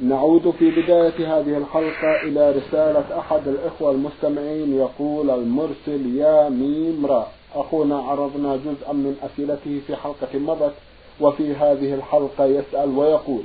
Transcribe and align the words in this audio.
نعود 0.00 0.50
في 0.58 0.70
بداية 0.70 1.38
هذه 1.38 1.56
الحلقة 1.56 2.22
إلى 2.22 2.50
رسالة 2.50 3.18
أحد 3.18 3.48
الإخوة 3.48 3.90
المستمعين 3.90 4.74
يقول 4.76 5.30
المرسل 5.30 6.16
يا 6.16 6.48
ميم 6.48 7.06
را. 7.06 7.26
أخونا 7.54 7.98
عرضنا 7.98 8.56
جزءا 8.56 8.92
من 8.92 9.16
أسئلته 9.22 9.80
في 9.86 9.96
حلقة 9.96 10.38
مضت 10.38 10.72
وفي 11.20 11.54
هذه 11.54 11.94
الحلقة 11.94 12.44
يسأل 12.44 12.98
ويقول 12.98 13.42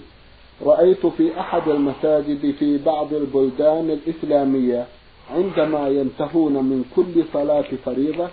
رأيت 0.66 1.06
في 1.06 1.40
أحد 1.40 1.68
المساجد 1.70 2.56
في 2.60 2.78
بعض 2.78 3.14
البلدان 3.14 3.90
الإسلامية 3.90 4.86
عندما 5.36 5.88
ينتهون 5.88 6.54
من 6.54 6.86
كل 6.96 7.24
صلاة 7.34 7.66
فريضة 7.86 8.28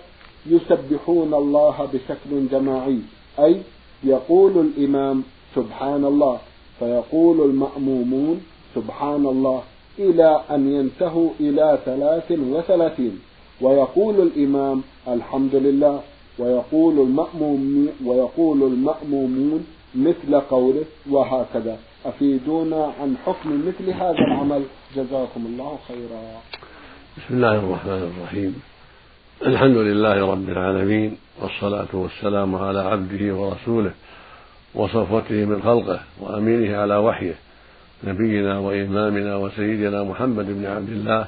يسبحون 0.45 1.33
الله 1.33 1.89
بشكل 1.93 2.47
جماعي 2.51 2.99
أي 3.39 3.61
يقول 4.03 4.57
الإمام 4.57 5.23
سبحان 5.55 6.05
الله. 6.05 6.39
فيقول 6.79 7.49
المأمومون 7.49 8.41
سبحان 8.75 9.25
الله 9.25 9.63
إلى 9.99 10.41
أن 10.51 10.73
ينتهوا 10.73 11.29
إلى 11.39 11.79
ثلاث 11.85 12.31
وثلاثين. 12.31 13.19
ويقول 13.61 14.15
الإمام 14.21 14.81
الحمد 15.07 15.55
لله 15.55 16.01
ويقول 16.39 16.99
المأموم 16.99 17.89
ويقول 18.05 18.63
المأمومون 18.63 19.65
مثل 19.95 20.39
قوله 20.39 20.85
وهكذا. 21.09 21.77
أفيدونا 22.05 22.93
عن 23.01 23.17
حكم 23.25 23.67
مثل 23.67 23.89
هذا 23.89 24.19
العمل؟ 24.27 24.63
جزاكم 24.95 25.45
الله 25.45 25.77
خيرا. 25.87 26.21
بسم 27.17 27.35
الله 27.35 27.55
الرحمن 27.55 28.11
الرحيم. 28.11 28.61
الحمد 29.45 29.77
لله 29.77 30.31
رب 30.31 30.49
العالمين 30.49 31.17
والصلاة 31.41 31.87
والسلام 31.93 32.55
على 32.55 32.79
عبده 32.79 33.35
ورسوله 33.35 33.91
وصفوته 34.75 35.45
من 35.45 35.61
خلقه 35.63 35.99
وأمينه 36.19 36.77
على 36.77 36.95
وحيه 36.95 37.35
نبينا 38.03 38.59
وإمامنا 38.59 39.35
وسيدنا 39.35 40.03
محمد 40.03 40.45
بن 40.45 40.65
عبد 40.65 40.89
الله 40.89 41.27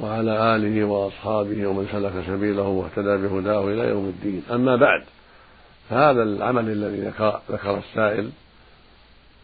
وعلى 0.00 0.56
آله 0.56 0.84
وأصحابه 0.84 1.66
ومن 1.66 1.88
سلك 1.92 2.12
سبيله 2.26 2.62
واهتدى 2.62 3.16
بهداه 3.16 3.68
إلى 3.68 3.88
يوم 3.88 4.04
الدين. 4.04 4.42
أما 4.50 4.76
بعد 4.76 5.04
فهذا 5.90 6.22
العمل 6.22 6.68
الذي 6.68 7.12
ذكر 7.50 7.78
السائل 7.78 8.30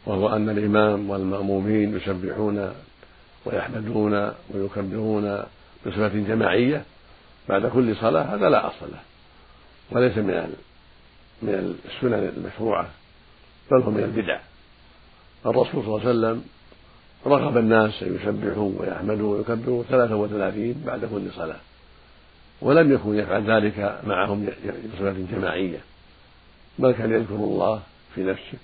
وهو 0.06 0.36
أن 0.36 0.48
الإمام 0.48 1.10
والمأمومين 1.10 1.96
يسبحون 1.96 2.72
ويحمدون 3.44 4.32
ويكبرون 4.54 5.42
بصفة 5.86 6.08
جماعية 6.08 6.84
بعد 7.48 7.66
كل 7.66 7.96
صلاة 7.96 8.22
هذا 8.22 8.48
لا 8.48 8.66
أصل 8.66 8.86
له 8.92 9.00
وليس 9.90 10.18
من 10.18 10.54
من 11.42 11.76
السنن 11.84 12.32
المشروعة. 12.36 12.88
بل 13.70 13.82
هو 13.82 13.90
من 13.90 14.02
البدع. 14.04 14.40
الرسول 15.46 15.84
صلى 15.84 15.96
الله 15.96 16.00
عليه 16.00 16.10
وسلم 16.10 16.44
رغب 17.26 17.56
الناس 17.56 18.02
أن 18.02 18.16
يسبحوا 18.16 18.72
ويحمدوا 18.78 19.36
ويكبروا 19.36 19.82
ثلاثة 19.82 20.16
وثلاثين 20.16 20.82
بعد 20.86 21.04
كل 21.04 21.32
صلاة. 21.36 21.60
ولم 22.60 22.92
يكن 22.92 23.14
يفعل 23.14 23.50
ذلك 23.50 24.00
معهم 24.06 24.46
بصفة 24.94 25.14
جماعية 25.32 25.80
بل 26.78 26.92
كان 26.92 27.12
يذكر 27.12 27.34
الله 27.34 27.82
في 28.14 28.22
نفسه 28.22 28.58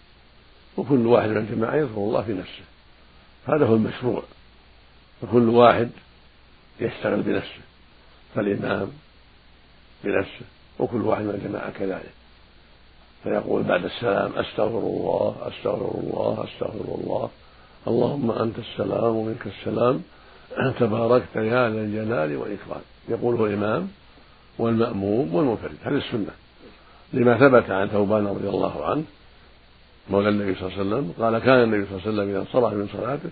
وكل 0.77 1.07
واحد 1.07 1.29
من 1.29 1.37
الجماعة 1.37 1.77
يذكر 1.77 1.99
الله 1.99 2.23
في 2.23 2.33
نفسه. 2.33 2.65
هذا 3.47 3.67
هو 3.67 3.75
المشروع. 3.75 4.23
فكل 5.23 5.49
واحد 5.49 5.91
يشتغل 6.81 7.23
بنفسه 7.23 7.61
فالإمام 8.35 8.89
بنفسه 10.05 10.47
وكل 10.79 11.01
واحد 11.01 11.23
من 11.23 11.31
الجماعة 11.31 11.71
كذلك. 11.71 12.13
فيقول 13.27 13.63
بعد 13.63 13.85
السلام 13.85 14.33
أستغفر 14.37 14.79
الله 14.79 15.37
أستغفر 15.41 15.99
الله 15.99 16.45
أستغفر 16.45 16.95
الله. 16.95 17.29
اللهم 17.89 18.31
أنت 18.31 18.59
السلام 18.59 19.17
ومنك 19.17 19.47
السلام. 19.47 20.03
تباركت 20.81 21.37
يا 21.37 21.71
ذا 21.71 21.81
الجلال 21.81 22.37
والإكرام. 22.37 22.81
يقوله 23.09 23.47
الإمام 23.47 23.89
والمأموم 24.59 25.35
والمنفرد. 25.35 25.77
هذه 25.83 25.97
السنة. 25.97 26.31
لما 27.13 27.39
ثبت 27.39 27.71
عن 27.71 27.89
ثوبان 27.89 28.27
رضي 28.27 28.49
الله 28.49 28.85
عنه 28.85 29.05
مولى 30.11 30.29
النبي 30.29 30.55
صلى 30.55 30.69
الله 30.69 30.79
عليه 30.79 30.89
وسلم 30.89 31.13
قال 31.25 31.39
كان 31.39 31.63
النبي 31.63 31.87
صلى 31.87 31.99
الله 31.99 32.03
عليه 32.03 32.13
وسلم 32.13 32.29
إذا 32.31 32.39
انصرف 32.39 32.73
من 32.73 32.89
صلاته 32.93 33.31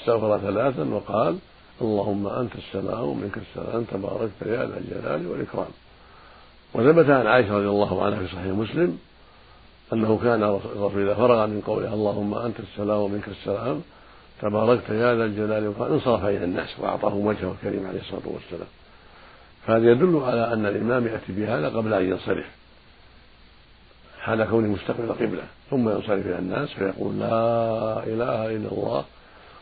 استغفر 0.00 0.38
ثلاثا 0.38 0.84
وقال 0.94 1.38
اللهم 1.80 2.26
أنت 2.26 2.52
السلام 2.56 3.04
ومنك 3.04 3.38
السلام. 3.38 3.84
تباركت 3.84 4.42
يا 4.46 4.66
ذا 4.66 4.78
الجلال 4.78 5.26
والإكرام. 5.26 5.72
وثبت 6.74 7.10
عن 7.10 7.26
عائشة 7.26 7.56
رضي 7.56 7.68
الله 7.68 8.04
عنها 8.04 8.18
في 8.18 8.26
صحيح 8.26 8.46
مسلم 8.46 8.98
أنه 9.92 10.18
كان 10.22 10.42
الرسول 10.42 11.02
إذا 11.02 11.14
فرغ 11.14 11.46
من 11.46 11.60
قوله 11.66 11.94
اللهم 11.94 12.34
أنت 12.34 12.60
السلام 12.60 12.98
ومنك 12.98 13.28
السلام 13.28 13.82
تباركت 14.42 14.90
يا 14.90 15.14
ذا 15.14 15.24
الجلال 15.24 15.66
والإكرام 15.68 15.92
انصرف 15.92 16.24
إلى 16.24 16.44
الناس 16.44 16.80
وأعطاهم 16.80 17.26
وجهه 17.26 17.52
الكريم 17.52 17.86
عليه 17.86 18.00
الصلاة 18.00 18.22
والسلام. 18.24 18.68
فهذا 19.66 19.90
يدل 19.90 20.20
على 20.24 20.52
أن 20.52 20.66
الإمام 20.66 21.06
يأتي 21.06 21.32
بهذا 21.32 21.68
قبل 21.68 21.94
أن 21.94 22.04
ينصرف. 22.08 22.46
حال 24.20 24.44
كونه 24.44 24.68
مستقبل 24.68 25.04
القبلة 25.04 25.42
ثم 25.70 25.88
ينصرف 25.88 26.26
إلى 26.26 26.38
الناس 26.38 26.68
فيقول 26.68 27.18
لا 27.18 28.04
إله 28.06 28.56
إلا 28.56 28.68
الله 28.72 29.04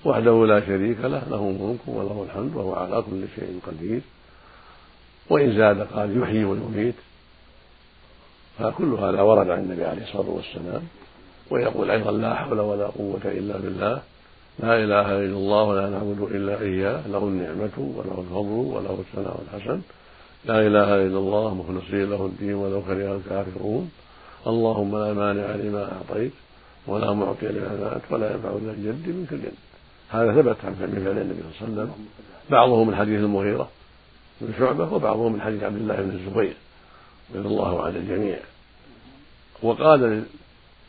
وحده 0.04 0.46
لا 0.46 0.60
شريك 0.60 0.98
له 1.00 1.22
له 1.30 1.54
الملك 1.56 1.80
وله 1.86 2.26
الحمد 2.28 2.56
وهو 2.56 2.74
على 2.74 3.02
كل 3.02 3.24
شيء 3.36 3.60
قدير. 3.66 4.00
وإن 5.30 5.56
زاد 5.56 5.80
قال 5.80 6.22
يحيي 6.22 6.44
ويميت. 6.44 6.94
فكل 8.58 8.92
هذا 8.92 9.20
ورد 9.20 9.50
عن 9.50 9.58
النبي 9.58 9.84
عليه 9.84 10.02
الصلاة 10.02 10.30
والسلام 10.30 10.82
ويقول 11.50 11.90
أيضا 11.90 12.12
لا 12.12 12.34
حول 12.34 12.60
ولا 12.60 12.86
قوة 12.86 13.24
إلا 13.24 13.58
بالله 13.58 14.02
لا 14.58 14.84
إله 14.84 15.06
إلا 15.24 15.36
الله 15.36 15.62
ولا 15.62 15.88
نعبد 15.90 16.20
إلا 16.22 16.60
إياه 16.60 17.08
له 17.08 17.18
النعمة 17.18 17.76
وله 17.78 18.24
الفضل 18.24 18.74
وله 18.74 18.98
الثناء 19.00 19.40
الحسن 19.44 19.80
لا 20.44 20.66
إله 20.66 20.94
إلا 20.94 21.18
الله 21.18 21.54
مخلصين 21.54 22.10
له 22.10 22.26
الدين 22.26 22.54
ولو 22.54 22.82
كره 22.82 23.16
الكافرون. 23.16 23.90
اللهم 24.46 24.98
لا 24.98 25.12
مانع 25.12 25.46
لما 25.54 25.92
أعطيت 25.92 26.32
ولا 26.86 27.12
معطي 27.12 27.46
لما 27.46 27.68
منعت 27.80 28.02
ولا 28.10 28.32
ينفع 28.32 28.50
ذا 28.50 28.70
الجد 28.70 29.08
منك 29.08 29.32
الجد. 29.32 29.58
هذا 30.10 30.32
ثبت 30.32 30.56
عن 30.64 30.74
فعل 30.74 30.88
النبي 30.88 31.42
صلى 31.58 31.68
الله 31.68 31.80
عليه 31.80 31.82
وسلم. 31.82 31.90
بعضه 32.50 32.84
من 32.84 32.96
حديث 32.96 33.20
المغيرة 33.20 33.68
بن 34.40 34.52
شعبة 34.58 34.92
وبعضه 34.94 35.28
من 35.28 35.40
حديث 35.40 35.62
عبد 35.62 35.76
الله 35.76 35.94
بن 35.94 36.10
الزبير. 36.10 36.56
رضي 37.34 37.48
الله 37.48 37.82
عن 37.82 37.96
الجميع. 37.96 38.38
وقال 39.62 40.24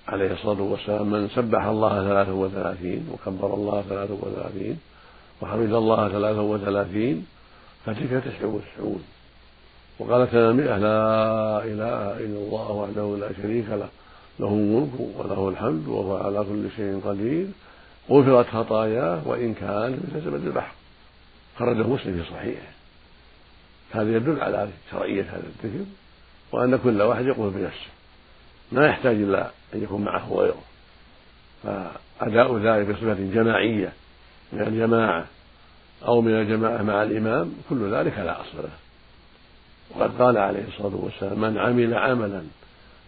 عليه 0.08 0.34
الصلاة 0.34 0.62
والسلام 0.62 1.12
من 1.12 1.30
سبح 1.30 1.66
الله 1.66 2.08
ثلاثة 2.08 2.34
وثلاثين 2.34 3.10
وكبر 3.14 3.54
الله 3.54 3.84
ثلاثة 3.90 4.14
وثلاثين 4.14 4.80
وحمد 5.42 5.74
الله 5.74 6.10
ثلاثة 6.10 6.42
وثلاثين 6.42 7.26
فتلك 7.86 8.24
تسع 8.24 8.46
وتسعون. 8.46 9.04
وقال 10.00 10.36
المئة 10.36 10.78
لا 10.78 11.64
إله 11.64 12.18
إلا 12.18 12.40
الله 12.40 12.72
وحده 12.72 13.18
لا 13.28 13.34
شريك 13.42 13.66
له 13.70 13.90
له 14.40 14.48
الملك 14.48 15.00
وله 15.18 15.50
الحمد 15.50 15.88
وهو 15.88 16.18
على 16.18 16.40
كل 16.50 16.68
شيء 16.76 17.02
قدير. 17.06 17.48
غفرت 18.10 18.48
خطاياه 18.48 19.28
وإن 19.28 19.54
كان 19.54 20.00
مثل 20.08 20.26
زبد 20.26 20.46
البحر. 20.46 20.74
خرجه 21.60 21.88
مسلم 21.88 22.24
في 22.24 22.30
صحيحه. 22.32 22.72
هذا 23.92 24.16
يدل 24.16 24.42
على 24.42 24.68
شرعية 24.92 25.24
هذا 25.24 25.44
الذكر. 25.64 25.86
وأن 26.56 26.78
كل 26.78 27.02
واحد 27.02 27.26
يقول 27.26 27.50
بنفسه. 27.50 27.90
ما 28.72 28.88
يحتاج 28.88 29.16
إلى 29.16 29.52
أن 29.74 29.84
يكون 29.84 30.02
معه 30.02 30.34
غيره. 30.34 30.64
فأداء 31.64 32.58
ذلك 32.58 32.88
بصفة 32.88 33.14
جماعية 33.14 33.94
من 34.54 34.62
الجماعة 34.62 35.26
أو 36.08 36.22
من 36.22 36.32
الجماعة 36.32 36.82
مع 36.82 37.04
الإمام 37.04 37.54
كل 37.70 37.94
ذلك 37.94 38.18
لا 38.18 38.42
أصل 38.42 38.58
له. 38.58 38.70
وقد 39.90 40.22
قال 40.22 40.38
عليه 40.38 40.68
الصلاة 40.68 40.96
والسلام 40.96 41.42
من 41.42 41.58
عمل 41.58 41.94
عملا 41.94 42.44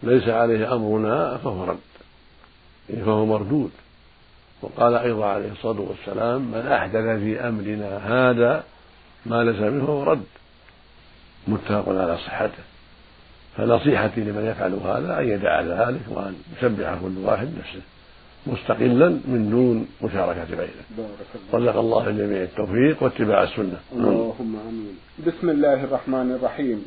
ليس 0.02 0.28
عليه 0.28 0.74
أمرنا 0.74 1.36
فهو 1.36 1.64
رد. 1.64 1.78
يعني 2.90 3.04
فهو 3.04 3.26
مردود. 3.26 3.70
وقال 4.62 4.94
أيضا 4.94 5.26
عليه 5.26 5.52
الصلاة 5.52 5.80
والسلام 5.80 6.40
من 6.40 6.66
أحدث 6.66 7.20
في 7.22 7.40
أمرنا 7.40 7.96
هذا 7.96 8.64
ما 9.26 9.44
ليس 9.44 9.60
منه 9.60 9.86
فهو 9.86 10.02
رد. 10.02 10.24
متفق 11.48 11.88
على 11.88 12.18
صحته. 12.18 12.67
فنصيحتي 13.58 14.20
لمن 14.20 14.44
يفعل 14.46 14.74
هذا 14.74 15.18
أن 15.20 15.28
يدع 15.28 15.60
ذلك 15.60 16.00
وأن 16.10 16.34
يسبح 16.56 16.98
كل 17.02 17.18
واحد 17.24 17.48
نفسه 17.58 17.80
مستقلا 18.46 19.08
من 19.08 19.50
دون 19.50 19.86
مشاركة 20.02 20.44
غيره 20.44 20.84
رزق 21.54 21.76
الله 21.76 22.08
الجميع 22.08 22.42
التوفيق 22.42 23.02
واتباع 23.02 23.42
السنة. 23.42 23.78
اللهم 23.92 24.56
آمين. 24.68 24.96
بسم 25.26 25.50
الله 25.50 25.84
الرحمن 25.84 26.32
الرحيم. 26.32 26.86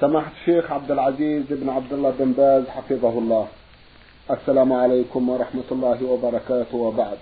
سماحة 0.00 0.32
الشيخ 0.40 0.72
عبد 0.72 0.90
العزيز 0.90 1.42
بن 1.50 1.68
عبد 1.68 1.92
الله 1.92 2.12
بن 2.18 2.32
باز 2.32 2.64
حفظه 2.68 3.18
الله. 3.18 3.46
السلام 4.30 4.72
عليكم 4.72 5.28
ورحمة 5.28 5.68
الله 5.72 6.04
وبركاته. 6.04 6.76
وبعد 6.76 7.18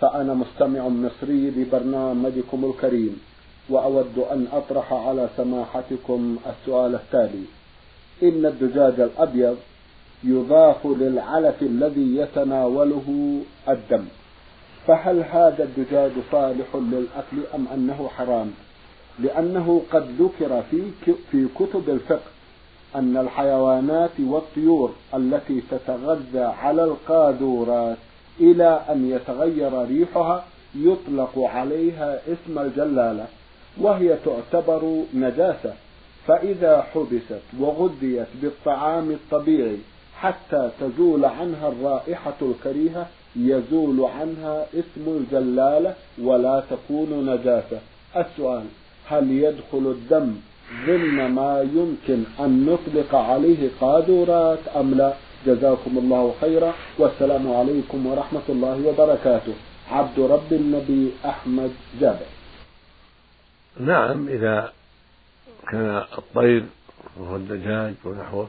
فأنا 0.00 0.34
مستمع 0.34 0.88
مصري 0.88 1.50
لبرنامجكم 1.50 2.64
الكريم 2.64 3.20
وأود 3.70 4.18
أن 4.32 4.46
أطرح 4.52 4.92
على 4.92 5.28
سماحتكم 5.36 6.36
السؤال 6.46 6.94
التالي. 6.94 7.44
إن 8.22 8.46
الدجاج 8.46 9.00
الأبيض 9.00 9.56
يضاف 10.24 10.86
للعلف 10.86 11.62
الذي 11.62 12.16
يتناوله 12.16 13.40
الدم. 13.68 14.04
فهل 14.86 15.24
هذا 15.30 15.64
الدجاج 15.64 16.10
صالح 16.32 16.66
للأكل 16.74 17.36
أم 17.54 17.66
أنه 17.74 18.08
حرام؟ 18.16 18.50
لأنه 19.18 19.82
قد 19.92 20.06
ذكر 20.18 20.62
في 20.70 20.82
في 21.30 21.46
كتب 21.58 21.90
الفقه 21.90 22.30
أن 22.96 23.16
الحيوانات 23.16 24.20
والطيور 24.20 24.92
التي 25.14 25.62
تتغذى 25.70 26.40
على 26.40 26.84
القاذورات 26.84 27.96
إلى 28.40 28.80
أن 28.90 29.10
يتغير 29.10 29.84
ريحها 29.88 30.44
يطلق 30.74 31.38
عليها 31.38 32.20
اسم 32.28 32.58
الجلالة 32.58 33.26
وهي 33.80 34.16
تعتبر 34.24 35.02
نجاسة. 35.14 35.74
فإذا 36.28 36.82
حبست 36.94 37.42
وغذيت 37.60 38.26
بالطعام 38.42 39.10
الطبيعي 39.10 39.78
حتى 40.20 40.70
تزول 40.80 41.24
عنها 41.24 41.68
الرائحة 41.68 42.36
الكريهة 42.42 43.06
يزول 43.36 44.04
عنها 44.04 44.66
اسم 44.74 45.04
الجلالة 45.06 45.94
ولا 46.22 46.62
تكون 46.70 47.30
نجاسة. 47.30 47.80
السؤال 48.16 48.64
هل 49.06 49.30
يدخل 49.30 49.94
الدم 49.96 50.34
ضمن 50.86 51.30
ما 51.30 51.60
يمكن 51.60 52.22
أن 52.40 52.66
نطلق 52.66 53.14
عليه 53.14 53.70
قادورات 53.80 54.68
أم 54.76 54.94
لا؟ 54.94 55.12
جزاكم 55.46 55.98
الله 55.98 56.34
خيرا 56.40 56.74
والسلام 56.98 57.52
عليكم 57.52 58.06
ورحمة 58.06 58.46
الله 58.48 58.86
وبركاته. 58.88 59.54
عبد 59.90 60.20
رب 60.20 60.52
النبي 60.52 61.12
أحمد 61.24 61.70
جابر. 62.00 62.26
نعم 63.80 64.28
إذا 64.28 64.72
كان 65.68 66.04
الطير 66.18 66.64
وهو 67.16 67.36
الدجاج 67.36 67.94
ونحوه 68.04 68.48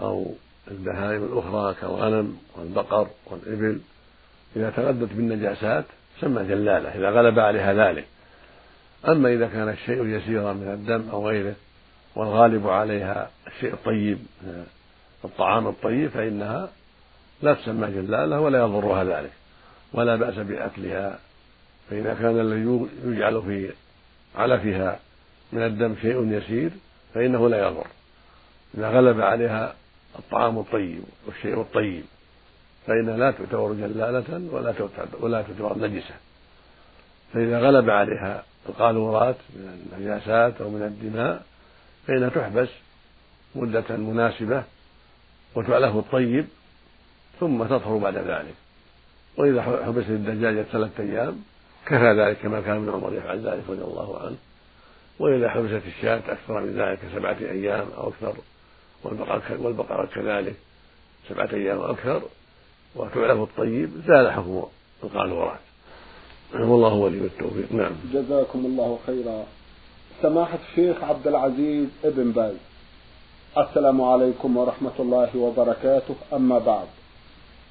أو 0.00 0.34
البهائم 0.70 1.24
الأخرى 1.24 1.74
كالغنم 1.80 2.38
والبقر 2.56 3.08
والإبل. 3.26 3.80
إذا 4.56 4.70
تغذت 4.70 5.12
بالنجاسات 5.12 5.84
سمى 6.20 6.44
جلالة 6.44 6.88
إذا 6.88 7.10
غلب 7.10 7.38
عليها 7.38 7.74
ذلك. 7.74 8.06
أما 9.08 9.32
إذا 9.32 9.46
كان 9.46 9.68
الشيء 9.68 10.06
يسيرا 10.06 10.52
من 10.52 10.68
الدم 10.68 11.10
أو 11.10 11.28
غيره 11.28 11.54
والغالب 12.16 12.68
عليها 12.68 13.30
الشيء 13.46 13.72
الطيب 13.72 14.18
الطعام 15.24 15.66
الطيب 15.68 16.10
فإنها 16.10 16.68
لا 17.42 17.54
تسمى 17.54 17.90
جلالة 17.90 18.40
ولا 18.40 18.58
يضرها 18.58 19.04
ذلك 19.04 19.32
ولا 19.92 20.16
بأس 20.16 20.34
بأكلها. 20.34 21.18
فإذا 21.90 22.14
كان 22.14 22.40
الذي 22.40 22.88
يجعل 23.04 23.42
في 23.42 23.72
علفها 24.36 24.98
من 25.52 25.62
الدم 25.62 25.96
شيء 26.02 26.32
يسير 26.32 26.70
فإنه 27.14 27.48
لا 27.48 27.68
يضر. 27.68 27.86
إذا 28.74 28.90
غلب 28.90 29.20
عليها 29.20 29.74
الطعام 30.18 30.58
الطيب 30.58 31.02
والشيء 31.26 31.60
الطيب 31.60 32.04
فإنها 32.86 33.16
لا 33.16 33.30
تعتبر 33.30 33.72
جلالة 33.72 34.52
ولا 34.52 34.74
ولا 35.20 35.42
تعتبر 35.42 35.78
نجسة. 35.78 36.14
فإذا 37.32 37.60
غلب 37.60 37.90
عليها 37.90 38.44
القاذورات 38.68 39.36
من 39.54 39.90
النجاسات 39.96 40.60
أو 40.60 40.70
من 40.70 40.82
الدماء 40.82 41.42
فإنها 42.06 42.28
تحبس 42.28 42.68
مدة 43.54 43.96
مناسبة 43.96 44.64
وتعلف 45.54 45.96
الطيب 45.96 46.46
ثم 47.40 47.64
تطهر 47.64 47.96
بعد 47.96 48.16
ذلك. 48.16 48.54
وإذا 49.36 49.62
حبست 49.62 50.08
الدجاجة 50.08 50.62
ثلاثة 50.62 51.02
أيام 51.02 51.42
كفى 51.86 52.12
ذلك 52.12 52.38
كما 52.38 52.60
كان 52.60 52.76
ابن 52.76 52.90
عمر 52.90 53.14
يفعل 53.14 53.48
ذلك 53.48 53.62
رضي 53.68 53.82
الله 53.82 54.20
عنه. 54.22 54.36
وإذا 55.20 55.48
حبست 55.48 55.82
الشاة 55.86 56.16
أكثر 56.16 56.60
من 56.60 56.72
ذلك 56.80 56.98
سبعة 57.14 57.36
أيام 57.40 57.86
أو 57.98 58.08
أكثر 58.08 58.34
والبقرة 59.58 60.06
كذلك 60.14 60.54
سبعة 61.28 61.48
أيام 61.52 61.78
أو 61.78 61.90
أكثر. 61.90 62.22
وتعلف 62.96 63.40
الطيب 63.40 63.90
زال 64.06 64.32
حكم 64.32 64.62
القاذورات 65.04 65.60
والله 66.54 66.94
ولي 66.94 67.18
التوفيق. 67.18 67.72
نعم. 67.72 67.92
جزاكم 68.12 68.58
الله 68.66 68.98
خيرا. 69.06 69.44
سماحة 70.22 70.58
الشيخ 70.70 71.04
عبد 71.04 71.26
العزيز 71.26 71.88
ابن 72.04 72.32
باز. 72.32 72.54
السلام 73.58 74.02
عليكم 74.02 74.56
ورحمة 74.56 74.96
الله 74.98 75.36
وبركاته. 75.36 76.14
أما 76.32 76.58
بعد 76.58 76.86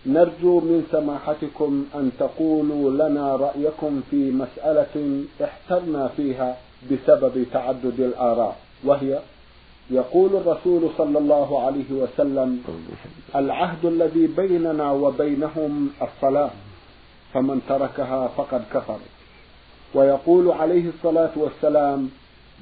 نرجو 0.06 0.60
من 0.60 0.88
سماحتكم 0.92 1.86
أن 1.96 2.12
تقولوا 2.20 3.10
لنا 3.10 3.36
رأيكم 3.36 4.02
في 4.12 4.32
مسألة 4.32 5.24
احترنا 5.44 6.08
فيها. 6.08 6.58
بسبب 6.92 7.46
تعدد 7.54 8.00
الآراء. 8.00 8.58
وهي 8.84 9.20
يقول 9.92 10.36
الرسول 10.36 10.90
صلى 10.98 11.18
الله 11.18 11.66
عليه 11.66 11.92
وسلم 11.92 12.64
العهد 13.36 13.86
الذي 13.86 14.28
بيننا 14.28 14.92
وبينهم 14.92 15.90
الصلاة 16.02 16.50
فمن 17.34 17.62
تركها 17.70 18.28
فقد 18.28 18.62
كفر. 18.74 19.00
ويقول 19.94 20.52
عليه 20.52 20.90
الصلاة 20.90 21.32
والسلام 21.36 22.10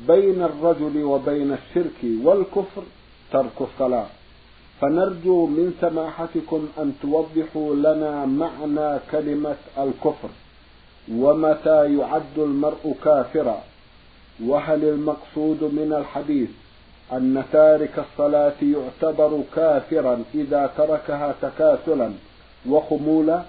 بين 0.07 0.43
الرجل 0.43 1.03
وبين 1.03 1.53
الشرك 1.53 1.99
والكفر 2.23 2.83
ترك 3.31 3.61
الصلاة. 3.61 4.05
فنرجو 4.81 5.45
من 5.45 5.73
سماحتكم 5.81 6.67
أن 6.77 6.93
توضحوا 7.01 7.75
لنا 7.75 8.25
معنى 8.25 8.99
كلمة 9.11 9.55
الكفر 9.77 10.29
ومتى 11.11 11.97
يعد 11.97 12.37
المرء 12.37 12.95
كافرا. 13.03 13.61
وهل 14.45 14.83
المقصود 14.83 15.63
من 15.63 15.93
الحديث 15.97 16.49
أن 17.11 17.43
تارك 17.51 17.99
الصلاة 17.99 18.53
يعتبر 18.61 19.43
كافرا 19.55 20.23
إذا 20.35 20.71
تركها 20.77 21.35
تكاسلا 21.41 22.11
وخمولا؟ 22.69 23.43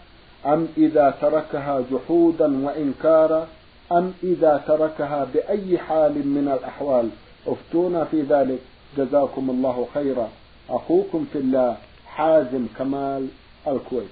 أم 0.47 0.69
إذا 0.77 1.15
تركها 1.21 1.83
جحودا 1.93 2.67
وإنكارا؟ 2.67 3.49
أم 3.93 4.15
إذا 4.23 4.63
تركها 4.67 5.27
بأي 5.35 5.79
حال 5.79 6.29
من 6.29 6.49
الأحوال؟ 6.59 7.11
افتونا 7.47 8.05
في 8.05 8.23
ذلك. 8.23 8.59
جزاكم 8.97 9.51
الله 9.51 9.89
خيرا. 9.95 10.29
أخوكم 10.71 11.27
في 11.33 11.39
الله 11.39 11.77
حازم 12.07 12.67
كمال 12.79 13.29
الكويت. 13.67 14.09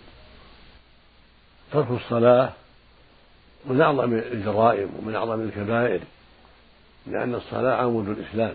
ترك 1.72 1.90
الصلاة 1.90 2.52
من 3.66 3.80
أعظم 3.80 4.12
الجرائم 4.12 4.88
ومن 4.98 5.14
أعظم 5.14 5.40
الكبائر. 5.40 6.00
لأن 7.06 7.34
الصلاة 7.34 7.74
عمود 7.74 8.08
الإسلام 8.08 8.54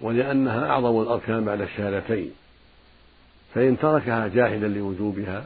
ولأنها 0.00 0.70
أعظم 0.70 1.02
الأركان 1.02 1.44
بعد 1.44 1.60
الشهادتين 1.60 2.30
فإن 3.54 3.78
تركها 3.78 4.28
جاهلا 4.28 4.66
لوجوبها 4.66 5.44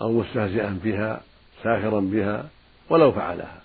أو 0.00 0.12
مستهزئا 0.12 0.80
بها 0.84 1.20
ساخرا 1.62 2.00
بها 2.00 2.48
ولو 2.90 3.12
فعلها 3.12 3.60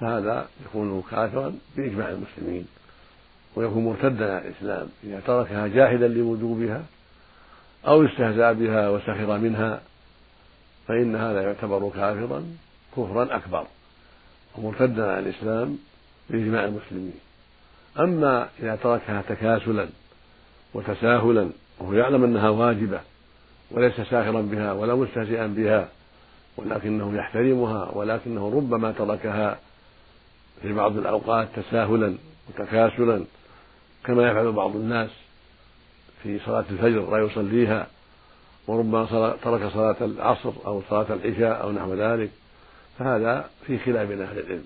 فهذا 0.00 0.48
يكون 0.64 1.02
كافرا 1.10 1.54
بإجماع 1.76 2.08
المسلمين 2.10 2.66
ويكون 3.56 3.84
مرتدا 3.84 4.36
عن 4.36 4.42
الإسلام. 4.46 4.88
إذا 5.04 5.20
تركها 5.26 5.66
جاهلا 5.66 6.08
لوجوبها 6.08 6.82
أو 7.86 8.06
استهزأ 8.06 8.52
بها 8.52 8.88
وسخر 8.88 9.38
منها 9.38 9.80
فإن 10.88 11.16
هذا 11.16 11.42
يعتبر 11.42 11.90
كافرا 11.90 12.44
كفرا 12.96 13.36
أكبر 13.36 13.66
ومرتدا 14.58 15.12
عن 15.12 15.18
الإسلام 15.18 15.78
بإجماع 16.30 16.64
المسلمين. 16.64 17.20
أما 17.98 18.48
إذا 18.60 18.76
تركها 18.76 19.22
تكاسلا 19.28 19.88
وتساهلا 20.74 21.50
وهو 21.78 21.92
يعلم 21.92 22.24
أنها 22.24 22.48
واجبة 22.48 23.00
وليس 23.70 23.94
ساخرا 23.94 24.40
بها 24.40 24.72
ولا 24.72 24.94
مستهزئا 24.94 25.46
بها 25.46 25.88
ولكنه 26.56 27.16
يحترمها 27.16 27.90
ولكنه 27.94 28.52
ربما 28.56 28.92
تركها 28.92 29.58
في 30.62 30.72
بعض 30.72 30.96
الأوقات 30.96 31.48
تساهلا 31.56 32.14
وتكاسلا 32.48 33.24
كما 34.04 34.30
يفعل 34.30 34.52
بعض 34.52 34.76
الناس 34.76 35.10
في 36.22 36.38
صلاة 36.38 36.64
الفجر 36.70 37.10
لا 37.10 37.26
يصليها 37.26 37.86
وربما 38.66 39.04
ترك 39.42 39.72
صلاة 39.72 39.96
العصر 40.00 40.52
أو 40.66 40.82
صلاة 40.90 41.06
العشاء 41.10 41.62
أو 41.62 41.72
نحو 41.72 41.94
ذلك. 41.94 42.30
فهذا 42.98 43.50
في 43.66 43.78
خلاف 43.78 44.08
بين 44.08 44.22
أهل 44.22 44.38
العلم. 44.38 44.64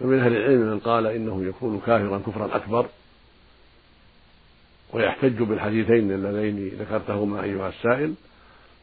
فمن 0.00 0.18
أهل 0.18 0.36
العلم 0.36 0.60
من 0.60 0.78
قال 0.78 1.06
إنه 1.06 1.44
يكون 1.44 1.80
كافرا 1.86 2.18
كفرا 2.18 2.56
أكبر 2.56 2.86
ويحتج 4.92 5.42
بالحديثين 5.42 6.12
اللذين 6.12 6.68
ذكرتهما 6.68 7.42
أيها 7.42 7.68
السائل 7.68 8.14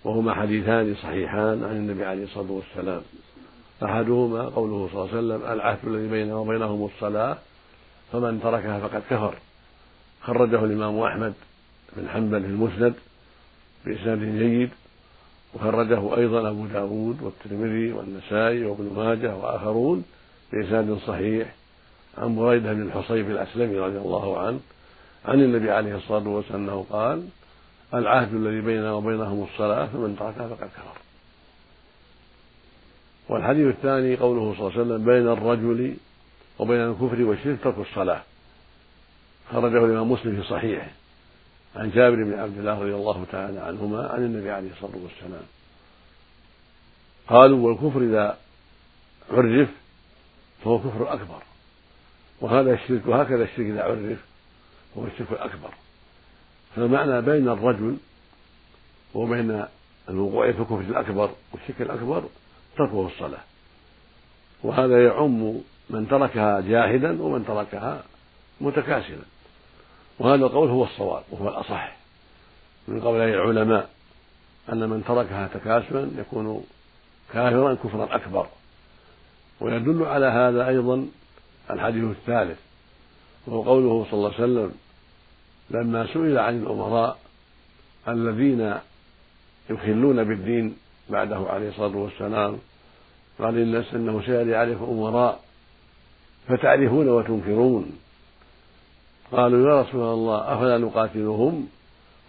وهما 0.03 0.33
حديثان 0.33 0.95
صحيحان 1.03 1.63
عن 1.63 1.75
النبي 1.75 2.05
عليه 2.05 2.23
الصلاة 2.23 2.51
والسلام. 2.51 3.01
أحدهما 3.83 4.41
قوله 4.41 4.89
صلى 4.91 5.01
الله 5.01 5.09
عليه 5.09 5.17
وسلم 5.17 5.51
العهد 5.53 5.77
الذي 5.87 6.07
بيننا 6.07 6.35
وبينهم 6.35 6.89
الصلاة 6.95 7.37
فمن 8.11 8.41
تركها 8.41 8.79
فقد 8.79 9.01
كفر. 9.09 9.35
خرجه 10.23 10.65
الإمام 10.65 10.99
أحمد 10.99 11.33
بن 11.97 12.09
حنبل 12.09 12.41
في 12.41 12.47
المسند 12.47 12.93
بإسناد 13.85 14.19
جيد 14.19 14.69
وخرجه 15.53 16.17
أيضا 16.17 16.49
أبو 16.49 16.65
داود 16.65 17.21
والترمذي 17.21 17.91
والنسائي 17.91 18.65
وابن 18.65 18.93
ماجه 18.95 19.35
وآخرون 19.35 20.03
بإسناد 20.53 20.97
صحيح 21.07 21.55
عن 22.17 22.35
بريدة 22.35 22.73
بن 22.73 22.81
الحصيب 22.81 23.31
الأسلمي 23.31 23.79
رضي 23.79 23.97
الله 23.97 24.39
عنه 24.39 24.59
عن 25.25 25.41
النبي 25.41 25.71
عليه 25.71 25.95
الصلاة 25.95 26.27
والسلام 26.27 26.63
أنه 26.63 26.85
قال 26.89 27.27
العهد 27.93 28.33
الذي 28.33 28.61
بيننا 28.61 28.93
وبينهم 28.93 29.43
الصلاة 29.43 29.85
فمن 29.85 30.15
تركها 30.19 30.47
فقد 30.47 30.67
كفر. 30.67 31.01
والحديث 33.29 33.67
الثاني 33.67 34.15
قوله 34.15 34.55
صلى 34.57 34.67
الله 34.67 34.71
عليه 34.71 34.81
وسلم 34.81 35.05
بين 35.05 35.27
الرجل 35.27 35.95
وبين 36.59 36.79
الكفر 36.81 37.23
والشرك 37.23 37.57
ترك 37.63 37.77
الصلاة. 37.77 38.21
خرجه 39.51 39.85
الإمام 39.85 40.11
مسلم 40.11 40.41
في 40.41 40.47
صحيحه 40.47 40.87
عن 41.75 41.91
جابر 41.91 42.23
بن 42.23 42.39
عبد 42.39 42.57
الله 42.57 42.79
رضي 42.79 42.95
الله 42.95 43.25
تعالى 43.31 43.59
عنهما 43.59 44.07
عن 44.07 44.25
النبي 44.25 44.51
عليه 44.51 44.71
الصلاة 44.71 45.03
والسلام. 45.03 45.43
قالوا 47.27 47.67
والكفر 47.67 48.01
إذا 48.01 48.37
عرف 49.31 49.69
فهو 50.63 50.79
كفر 50.79 51.13
أكبر. 51.13 51.43
وهذا 52.41 52.73
الشرك 52.73 53.01
وهكذا 53.07 53.43
الشرك 53.43 53.65
إذا 53.65 53.83
عرف 53.83 54.19
هو 54.97 55.05
الشرك 55.05 55.31
الأكبر. 55.31 55.69
فالمعنى 56.75 57.21
بين 57.21 57.49
الرجل 57.49 57.97
وبين 59.13 59.65
الوقوع 60.09 60.51
في 60.51 60.59
الكفر 60.59 60.79
الأكبر 60.79 61.29
والشرك 61.51 61.81
الأكبر 61.81 62.23
تركه 62.77 63.07
الصلاة. 63.07 63.41
وهذا 64.63 65.05
يعم 65.05 65.61
من 65.89 66.07
تركها 66.09 66.61
جاهدا 66.61 67.21
ومن 67.21 67.45
تركها 67.45 68.03
متكاسلا. 68.61 69.23
وهذا 70.19 70.45
القول 70.45 70.69
هو 70.69 70.83
الصواب 70.83 71.23
وهو 71.31 71.49
الأصح. 71.49 71.95
من 72.87 73.01
قول 73.01 73.21
العلماء 73.21 73.89
أن 74.71 74.89
من 74.89 75.03
تركها 75.07 75.47
تكاسلا 75.47 76.11
يكون 76.17 76.63
كافرا 77.33 77.73
كفرا 77.73 78.15
أكبر. 78.15 78.47
ويدل 79.61 80.03
على 80.03 80.25
هذا 80.25 80.67
أيضا 80.67 81.07
الحديث 81.71 82.03
الثالث 82.03 82.59
وهو 83.47 83.61
قوله 83.61 84.05
صلى 84.11 84.13
الله 84.13 84.33
عليه 84.33 84.43
وسلم 84.43 84.71
لما 85.69 86.07
سئل 86.13 86.37
عن 86.37 86.57
الأمراء 86.63 87.17
الذين 88.07 88.73
يخلون 89.69 90.23
بالدين 90.23 90.77
بعده 91.09 91.37
عليه 91.49 91.69
الصلاة 91.69 91.97
والسلام 91.97 92.57
قال 93.39 93.57
الناس 93.57 93.93
أنه 93.93 94.21
سيأتي 94.25 94.55
عليكم 94.55 94.83
أمراء 94.83 95.39
فتعرفون 96.47 97.09
وتنكرون. 97.09 97.99
قالوا 99.31 99.69
يا 99.69 99.81
رسول 99.81 100.01
الله 100.01 100.53
أفلا 100.53 100.77
نقاتلهم؟ 100.77 101.67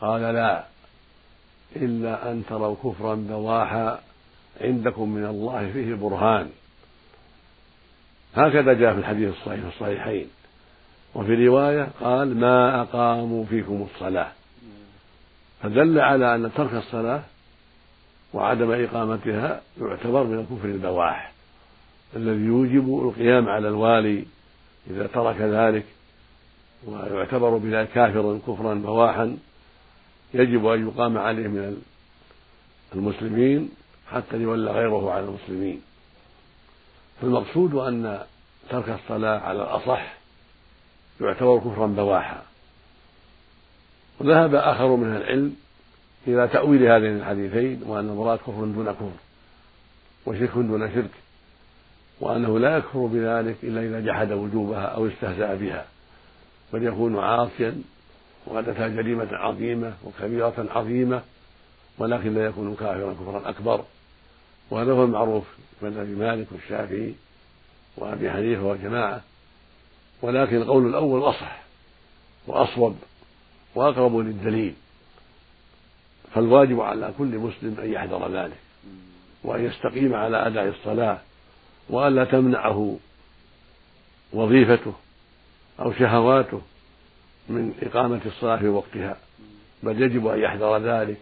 قال 0.00 0.20
لا 0.20 0.64
إلا 1.76 2.30
أن 2.30 2.42
تروا 2.48 2.76
كفرا 2.84 3.14
بواحا 3.14 4.00
عندكم 4.60 5.08
من 5.08 5.26
الله 5.26 5.72
فيه 5.72 5.94
برهان. 5.94 6.48
هكذا 8.34 8.72
جاء 8.72 8.92
في 8.92 8.98
الحديث 8.98 9.28
الصحيح 9.28 9.60
في 9.60 9.68
الصحيحين. 9.68 10.26
وفي 11.14 11.46
رواية 11.46 11.88
قال 12.00 12.36
ما 12.36 12.82
أقاموا 12.82 13.44
فيكم 13.44 13.86
الصلاة. 13.94 14.32
فدل 15.62 16.00
على 16.00 16.34
أن 16.34 16.50
ترك 16.56 16.74
الصلاة 16.74 17.22
وعدم 18.32 18.70
إقامتها 18.70 19.60
يعتبر 19.80 20.24
من 20.24 20.38
الكفر 20.38 20.68
البواح 20.68 21.32
الذي 22.16 22.44
يوجب 22.44 23.08
القيام 23.08 23.48
على 23.48 23.68
الوالي 23.68 24.24
إذا 24.90 25.06
ترك 25.06 25.36
ذلك 25.40 25.84
ويعتبر 26.86 27.56
بذلك 27.56 27.88
كافرا 27.88 28.38
كفرا 28.46 28.74
بواحا 28.74 29.36
يجب 30.34 30.66
أن 30.66 30.88
يقام 30.88 31.18
عليه 31.18 31.48
من 31.48 31.82
المسلمين 32.94 33.70
حتى 34.12 34.36
يولى 34.36 34.70
غيره 34.70 35.12
على 35.12 35.24
المسلمين. 35.24 35.82
فالمقصود 37.22 37.74
أن 37.74 38.20
ترك 38.70 38.88
الصلاة 38.88 39.38
على 39.38 39.62
الأصح 39.62 40.14
يعتبر 41.20 41.58
كفرا 41.58 41.86
بواحا. 41.86 42.42
وذهب 44.20 44.54
آخر 44.54 44.96
من 44.96 45.16
العلم 45.16 45.56
إلى 46.26 46.48
تأويل 46.48 46.82
هذين 46.82 47.16
الحديثين 47.16 47.82
وأن 47.86 48.08
المراد 48.08 48.38
كفر 48.38 48.64
دون 48.64 48.92
كفر 48.92 49.10
وشرك 50.26 50.50
دون 50.54 50.94
شرك 50.94 51.10
وأنه 52.20 52.58
لا 52.58 52.76
يكفر 52.76 53.06
بذلك 53.06 53.56
إلا 53.62 53.80
إذا 53.80 54.00
جحد 54.00 54.32
وجوبها 54.32 54.84
أو 54.84 55.06
استهزأ 55.06 55.54
بها 55.54 55.86
بل 56.72 56.86
يكون 56.86 57.18
عاصيا 57.18 57.82
وقد 58.46 58.68
أتى 58.68 58.96
جريمة 58.96 59.28
عظيمة 59.32 59.92
وكبيرة 60.04 60.66
عظيمة 60.70 61.22
ولكن 61.98 62.34
لا 62.34 62.46
يكون 62.46 62.74
كافرا 62.74 63.12
كفرا 63.12 63.48
أكبر. 63.48 63.84
وهذا 64.72 64.92
هو 64.92 65.04
المعروف 65.04 65.44
مذهب 65.82 66.08
مالك 66.08 66.46
والشافعي 66.52 67.14
وأبي 67.96 68.30
حنيفة 68.30 68.62
وجماعة 68.62 69.20
ولكن 70.22 70.56
القول 70.56 70.86
الأول 70.86 71.22
أصح 71.22 71.62
وأصوب 72.46 72.96
وأقرب 73.74 74.16
للدليل. 74.16 74.74
فالواجب 76.34 76.80
على 76.80 77.12
كل 77.18 77.38
مسلم 77.38 77.76
أن 77.82 77.92
يحذر 77.92 78.28
ذلك 78.32 78.56
وأن 79.44 79.64
يستقيم 79.64 80.14
على 80.14 80.46
أداء 80.46 80.68
الصلاة 80.68 81.18
وألا 81.90 82.24
تمنعه 82.24 82.98
وظيفته 84.32 84.92
أو 85.80 85.92
شهواته 85.92 86.60
من 87.48 87.74
إقامة 87.82 88.20
الصلاة 88.26 88.56
في 88.56 88.68
وقتها 88.68 89.16
بل 89.82 90.02
يجب 90.02 90.26
أن 90.26 90.38
يحذر 90.38 90.78
ذلك. 90.78 91.18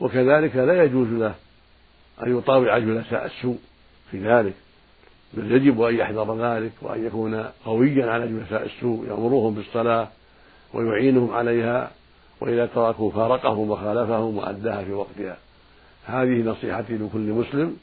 وكذلك 0.00 0.56
لا 0.56 0.84
يجوز 0.84 1.08
له 1.08 1.34
أن 2.22 2.38
يطاوع 2.38 2.78
جلساء 2.78 3.26
السوء 3.26 3.58
في 4.10 4.18
ذلك 4.18 4.54
بل 5.34 5.52
يجب 5.52 5.82
أن 5.82 5.94
يحذر 5.94 6.36
ذلك 6.36 6.72
وأن 6.82 7.06
يكون 7.06 7.44
قويا 7.64 8.10
على 8.10 8.28
جلساء 8.28 8.66
السوء 8.66 9.06
يأمرهم 9.06 9.54
بالصلاة 9.54 10.08
ويعينهم 10.74 11.34
عليها 11.34 11.90
وإذا 12.40 12.66
تركوا 12.66 13.10
فارقهم 13.10 13.70
وخالفهم 13.70 14.36
وأداها 14.36 14.84
في 14.84 14.92
وقتها. 14.92 15.36
هذه 16.06 16.42
نصيحتي 16.42 16.92
لكل 16.92 17.18
مسلم 17.18 17.76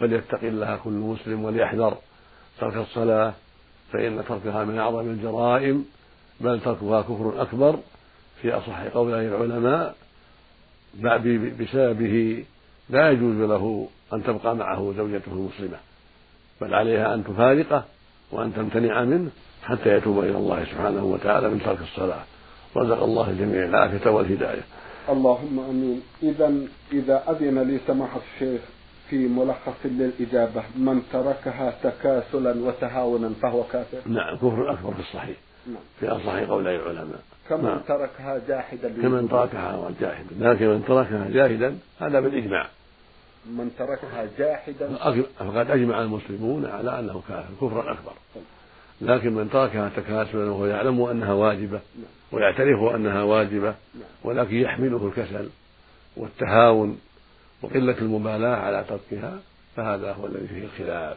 فليتق 0.00 0.40
الله 0.42 0.76
كل 0.84 0.90
مسلم 0.90 1.44
وليحذر 1.44 1.96
ترك 2.60 2.76
الصلاة 2.76 3.32
فإن 3.92 4.24
تركها 4.28 4.64
من 4.64 4.78
أعظم 4.78 5.00
الجرائم 5.00 5.84
بل 6.40 6.60
تركها 6.60 7.02
كفر 7.02 7.42
أكبر 7.42 7.78
في 8.42 8.52
أصح 8.52 8.80
قولي 8.80 9.28
العلماء 9.28 9.96
بسببه 11.60 12.44
لا 12.90 13.10
يجوز 13.10 13.36
له 13.36 13.88
أن 14.12 14.22
تبقى 14.22 14.56
معه 14.56 14.94
زوجته 14.96 15.32
المسلمة 15.32 15.78
بل 16.60 16.74
عليها 16.74 17.14
أن 17.14 17.24
تفارقه 17.24 17.84
وأن 18.32 18.54
تمتنع 18.54 19.04
منه 19.04 19.30
حتى 19.62 19.96
يتوب 19.96 20.18
إلى 20.18 20.38
الله 20.38 20.64
سبحانه 20.64 21.04
وتعالى 21.04 21.48
من 21.48 21.60
ترك 21.62 21.78
الصلاة. 21.80 22.22
رزق 22.76 23.02
الله 23.02 23.30
الجميع 23.30 23.64
العافية 23.64 24.10
والهداية. 24.10 24.62
اللهم 25.08 25.58
آمين. 25.58 26.02
اذا 26.22 26.52
إذا 26.92 27.22
أذن 27.30 27.58
لي 27.58 27.80
سماحة 27.86 28.20
الشيخ 28.34 28.60
في 29.10 29.16
ملخص 29.16 29.78
للإجابة 29.84 30.62
من 30.76 31.02
تركها 31.12 31.74
تكاسلا 31.82 32.54
وتهاونا 32.64 33.30
فهو 33.42 33.62
كافر؟ 33.62 33.98
نعم 34.06 34.36
كفر 34.36 34.72
أكبر 34.72 34.94
في 34.94 35.00
الصحيح. 35.00 35.36
نعم. 35.66 35.76
في 36.00 36.08
اصح 36.08 36.50
قولي 36.50 36.76
العلماء. 36.76 37.20
كمن 37.48 37.64
نعم. 37.64 37.78
تركها 37.78 38.40
جاحدا 38.48 39.02
كمن 39.02 39.28
تركها 39.28 39.90
جاحدا. 40.00 40.34
لكن 40.40 40.68
من 40.68 40.84
تركها 40.88 41.28
جاهدا 41.30 41.78
هذا 42.00 42.20
بالإجماع. 42.20 42.66
من 43.46 43.70
تركها 43.78 44.28
جاحدا 44.38 44.96
فقد 45.38 45.70
أجمع 45.70 46.02
المسلمون 46.02 46.66
على 46.66 46.98
أنه 46.98 47.22
كافر 47.28 47.54
كفرا 47.60 47.92
أكبر 47.92 48.12
لكن 49.00 49.32
من 49.32 49.50
تركها 49.50 49.90
تكاسلا 49.96 50.50
وهو 50.50 50.66
يعلم 50.66 51.02
أنها 51.02 51.32
واجبة 51.32 51.80
نعم. 51.96 52.06
ويعترف 52.32 52.94
أنها 52.94 53.22
واجبة 53.22 53.74
نعم. 53.94 54.04
ولكن 54.24 54.56
يحمله 54.56 55.06
الكسل 55.06 55.48
والتهاون 56.16 57.00
وقلة 57.62 57.98
المبالاة 57.98 58.56
على 58.56 58.84
تركها 58.88 59.38
فهذا 59.76 60.12
هو 60.12 60.26
الذي 60.26 60.48
فيه 60.48 60.64
الخلاف 60.64 61.16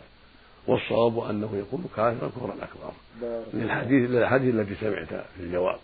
والصواب 0.67 1.19
أنه 1.19 1.49
يكون 1.53 1.85
كافرا 1.95 2.27
كفرا 2.27 2.53
أكبر. 2.53 2.93
للحديث 3.53 4.09
للحديث 4.09 4.53
الذي 4.55 4.75
سمعت 4.81 5.07
في 5.07 5.39
الجواب. 5.43 5.79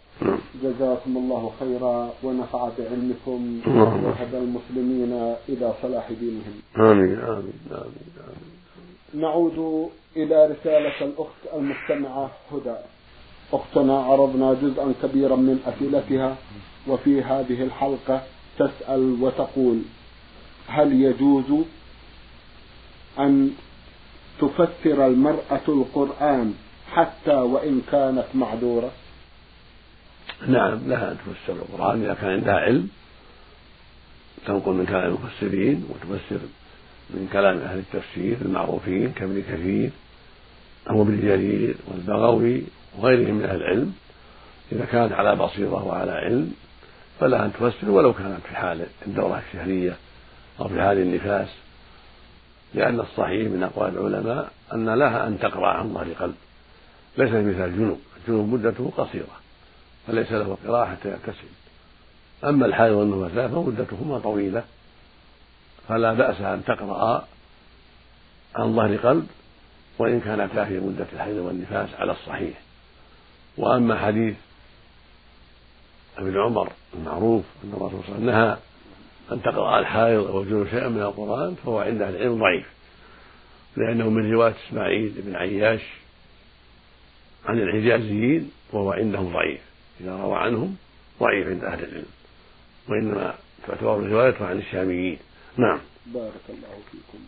جزاكم 0.63 1.17
الله 1.17 1.51
خيرا 1.59 2.13
ونفع 2.23 2.69
بعلمكم 2.77 3.61
وهدى 3.67 4.37
المسلمين 4.37 5.35
إلى 5.49 5.73
صلاح 5.81 6.11
دينهم. 6.11 6.61
آمين 6.77 7.19
آمين 7.19 7.53
آمين, 7.71 7.93
آمين. 8.21 9.21
نعود 9.23 9.89
إلى 10.15 10.45
رسالة 10.45 11.05
الأخت 11.05 11.41
المستمعة 11.53 12.31
هدى. 12.51 12.75
أختنا 13.53 13.99
عرضنا 13.99 14.53
جزءا 14.53 14.93
كبيرا 15.03 15.35
من 15.35 15.59
أسئلتها 15.65 16.37
وفي 16.87 17.21
هذه 17.21 17.63
الحلقة 17.63 18.21
تسأل 18.59 19.23
وتقول 19.23 19.81
هل 20.67 21.01
يجوز 21.01 21.65
أن 23.19 23.51
تفسر 24.39 25.07
المرأة 25.07 25.61
القرآن 25.67 26.53
حتى 26.91 27.35
وإن 27.35 27.81
كانت 27.91 28.25
معذورة؟ 28.33 28.91
نعم 30.47 30.79
لها 30.87 31.11
أن 31.11 31.17
تفسر 31.17 31.53
القرآن 31.53 32.03
إذا 32.03 32.13
كان 32.13 32.29
عندها 32.29 32.53
علم. 32.53 32.89
تنقل 34.45 34.71
من 34.71 34.85
كلام 34.85 35.03
المفسرين 35.03 35.85
وتفسر 35.89 36.39
من 37.09 37.29
كلام 37.33 37.57
أهل 37.57 37.77
التفسير 37.77 38.37
المعروفين 38.41 39.11
كابن 39.11 39.41
كثير 39.41 39.89
أو 40.89 41.01
ابن 41.01 41.21
جرير 41.21 41.75
والبغوي 41.87 42.63
وغيرهم 42.97 43.35
من 43.35 43.43
أهل 43.43 43.55
العلم. 43.55 43.93
إذا 44.71 44.85
كانت 44.85 45.13
على 45.13 45.35
بصيرة 45.35 45.85
وعلى 45.85 46.11
علم 46.11 46.53
فلها 47.19 47.45
أن 47.45 47.53
تفسر 47.53 47.89
ولو 47.89 48.13
كانت 48.13 48.41
في 48.49 48.55
حال 48.55 48.85
الدورة 49.07 49.43
الشهرية 49.47 49.95
أو 50.59 50.67
في 50.67 50.81
حال 50.81 50.97
النفاس. 50.97 51.47
لأن 52.73 52.99
الصحيح 52.99 53.51
من 53.51 53.63
أقوال 53.63 53.97
العلماء 53.97 54.51
أن 54.73 54.89
لها 54.89 55.27
أن 55.27 55.39
تقرأ 55.39 55.67
عن 55.67 55.93
ظهر 55.93 56.13
قلب 56.19 56.35
ليس 57.17 57.29
مثل 57.29 57.65
الجنوب 57.65 57.99
الجنوب 58.17 58.53
مدته 58.53 58.91
قصيرة 58.97 59.37
فليس 60.07 60.31
له 60.31 60.57
قراءة 60.67 60.85
حتى 60.85 61.09
يغتسل. 61.09 61.47
أما 62.43 62.65
الحائض 62.65 62.93
والنفساء 62.93 63.47
فمدتهما 63.47 64.19
طويلة. 64.19 64.63
فلا 65.87 66.13
بأس 66.13 66.41
أن 66.41 66.63
تقرأ 66.65 67.27
عن 68.55 68.75
ظهر 68.75 68.95
قلب 68.95 69.27
وإن 69.99 70.19
كانتا 70.19 70.65
في 70.65 70.79
مدة 70.79 71.05
الحيض 71.13 71.35
والنفاس 71.35 71.89
على 71.99 72.11
الصحيح. 72.11 72.61
وأما 73.57 73.99
حديث 74.05 74.35
ابن 76.17 76.41
عمر 76.41 76.71
المعروف 76.93 77.45
أن 77.63 77.73
الرسول 77.73 78.03
صلى 78.07 78.15
الله 78.15 78.15
عليه 78.15 78.15
وسلم 78.15 78.25
نهى 78.25 78.57
أن 79.31 79.41
تقرأ 79.41 79.79
الحائض 79.79 80.27
أو 80.27 80.41
الجنوب 80.41 80.67
شيئا 80.67 80.89
من 80.89 81.01
القرآن 81.01 81.55
فهو 81.55 81.79
عند 81.79 82.01
أهل 82.01 82.15
العلم 82.15 82.39
ضعيف. 82.39 82.65
لأنه 83.77 84.09
من 84.09 84.31
رواية 84.31 84.55
إسماعيل 84.67 85.13
بن 85.17 85.35
عياش 85.35 85.81
عن 87.45 87.59
الحجازيين 87.59 88.51
وهو 88.73 88.91
عندهم 88.91 89.33
ضعيف. 89.33 89.61
إذا 90.01 90.17
روى 90.17 90.37
عنهم 90.37 90.75
ضعيف 91.19 91.47
عند 91.47 91.63
أهل 91.63 91.83
العلم. 91.83 92.05
وإنما 92.89 93.33
تعتبر 93.67 94.09
روايته 94.09 94.45
عن 94.45 94.57
الشاميين. 94.57 95.17
نعم. 95.57 95.79
بارك 96.05 96.33
الله 96.49 96.77
فيكم. 96.91 97.23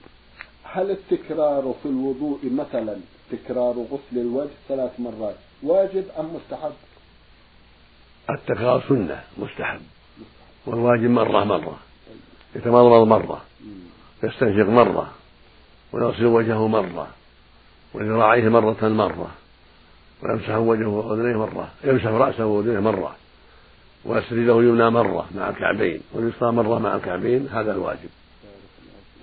هل 0.64 0.92
التكرار 0.92 1.76
في 1.84 1.90
الوضوء 1.90 2.40
مثلا 2.44 2.98
تكرار 3.32 3.86
غسل 3.92 4.22
الوجه 4.22 4.50
ثلاث 4.68 5.00
مرات 5.00 5.36
واجب 5.64 6.06
أم 6.20 6.36
مستحب؟ 6.36 6.74
التكرار 8.30 8.84
سنة 8.90 9.24
مستحب. 9.38 9.82
والواجب 10.66 11.10
مرة 11.10 11.44
مرة. 11.44 11.80
يتمضمض 12.56 13.08
مرة 13.08 13.42
يستنشق 14.24 14.70
مرة 14.70 15.12
ويغسل 15.94 16.26
وجهه 16.26 16.68
مرة 16.68 17.08
وذراعيه 17.94 18.50
مرة 18.50 18.78
مرة 18.82 19.32
ويمسح 20.24 20.56
وجهه 20.56 20.88
وأذنيه 20.88 21.38
مرة 21.38 21.70
يمسح 21.84 22.08
رأسه 22.08 22.46
وأذنيه 22.46 22.80
مرة 22.80 23.16
ويسرده 24.06 24.60
اليمنى 24.60 24.90
مرة 24.90 25.26
مع 25.36 25.50
الكعبين 25.50 26.02
واليسرى 26.14 26.52
مرة 26.52 26.80
مع 26.80 26.96
الكعبين 26.96 27.48
هذا 27.48 27.72
الواجب. 27.72 28.10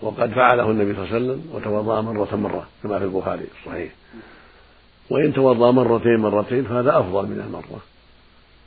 وقد 0.02 0.30
فعله 0.30 0.70
النبي 0.70 0.94
صلى 0.94 1.04
الله 1.04 1.14
عليه 1.14 1.24
وسلم 1.24 1.50
وتوضأ 1.52 2.00
مرة 2.00 2.36
مرة 2.36 2.66
كما 2.82 2.98
في 2.98 3.04
البخاري 3.04 3.46
الصحيح. 3.60 3.92
وإن 5.10 5.32
توضأ 5.32 5.70
مرتين 5.70 6.16
مرتين 6.16 6.64
فهذا 6.64 6.98
أفضل 6.98 7.26
من 7.26 7.40
المرة. 7.40 7.80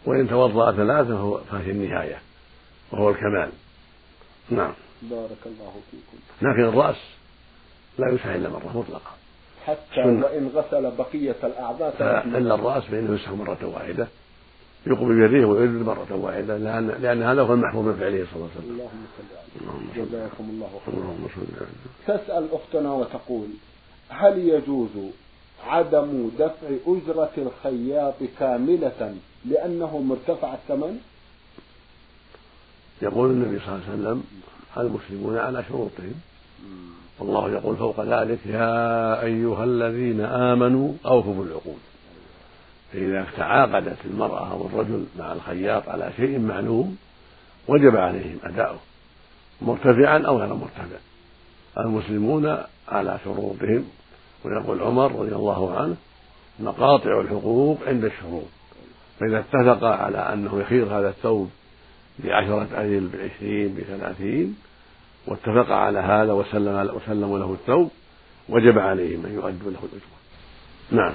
وإن 0.06 0.30
توضأ 0.30 0.72
ثلاثة 0.72 1.42
فهي 1.52 1.72
النهاية 1.72 2.18
وهو 2.92 3.10
الكمال. 3.10 3.50
نعم 4.52 4.74
بارك 5.02 5.44
الله 5.46 5.74
فيكم 5.92 6.18
لكن 6.42 6.64
الرأس 6.64 6.96
لا 8.00 8.10
يمسح 8.12 8.26
إلا 8.26 8.50
مرة 8.50 8.78
مطلقة 8.78 9.12
حتى 9.66 9.80
سنة. 9.96 10.26
وإن 10.26 10.52
غسل 10.56 10.92
بقية 10.98 11.36
الأعضاء 11.44 11.94
إلا 12.26 12.56
الرأس 12.56 12.84
فإنه 12.84 13.12
يمسح 13.12 13.30
مرة 13.30 13.58
واحدة 13.64 14.08
يقبل 14.88 15.22
بيديه 15.22 15.46
ويرد 15.46 15.70
مرة 15.86 16.08
واحدة 16.12 16.58
لأن 16.58 16.88
لأن 17.02 17.24
هذا 17.24 17.42
هو 17.42 17.54
المحفوظ 17.54 17.86
من 17.86 17.94
فعله 17.94 18.26
صلى 18.34 18.36
الله 18.36 18.50
عليه 18.56 18.60
وسلم. 18.60 18.72
اللهم 18.72 19.06
صل 19.18 20.02
جزاكم 20.02 20.50
الله 20.50 20.80
خيرا. 20.86 20.98
اللهم 20.98 21.28
صل 21.36 21.66
تسأل 22.08 22.48
أختنا 22.52 22.94
وتقول 22.94 23.48
هل 24.10 24.38
يجوز 24.50 24.90
عدم 25.68 26.30
دفع 26.40 26.68
أجرة 26.88 27.32
الخياط 27.38 28.16
كاملة 28.40 29.16
لأنه 29.46 29.98
مرتفع 29.98 30.54
الثمن؟ 30.54 31.00
يقول 33.02 33.30
النبي 33.30 33.60
صلى 33.60 33.76
الله 33.76 33.84
عليه 33.90 33.94
وسلم 33.94 34.24
المسلمون 34.78 35.38
على 35.38 35.64
شروطهم. 35.70 36.14
والله 37.20 37.52
يقول 37.52 37.76
فوق 37.76 38.02
ذلك 38.02 38.40
يا 38.46 39.24
أيها 39.24 39.64
الذين 39.64 40.22
آمنوا 40.22 40.94
أوفوا 41.06 41.34
بالعقود 41.34 41.80
فإذا 42.94 43.28
تعاقدت 43.38 43.98
المرأة 44.06 44.52
أو 44.52 44.66
الرجل 44.66 45.06
مع 45.20 45.34
الخياط 45.34 45.90
على 45.90 46.12
شيء 46.18 46.40
معلوم 46.40 46.98
وجب 47.68 47.96
عليهم 47.96 48.38
أداؤه 48.44 48.80
مرتفعا 49.62 50.20
أو 50.20 50.40
غير 50.40 50.54
مرتفع. 50.54 50.98
المسلمون 51.78 52.58
على 52.88 53.20
شروطهم. 53.24 53.86
ويقول 54.46 54.82
عمر 54.82 55.12
رضي 55.12 55.36
الله 55.36 55.78
عنه 55.78 55.96
مقاطع 56.60 57.22
الحقوق 57.22 57.78
عند 57.88 58.06
الشروط. 58.06 58.48
فإذا 59.20 59.40
اتفقا 59.40 59.90
على 59.90 60.18
أنه 60.18 60.60
يخير 60.60 60.86
هذا 60.86 61.10
الثوب 61.10 61.50
بعشرة 62.24 62.68
أجل 62.74 63.10
بعشرين 63.14 63.76
بثلاثين 63.76 64.56
واتفقا 65.28 65.74
على 65.74 66.00
هذا 66.00 66.34
وسلم 66.34 66.96
وسلموا 66.96 67.40
له 67.40 67.54
الثوب 67.54 67.90
وجب 68.50 68.80
عليهم 68.80 69.26
أن 69.26 69.34
يؤدوا 69.34 69.72
له 69.72 69.80
الأجرة 69.84 70.20
نعم. 70.92 71.14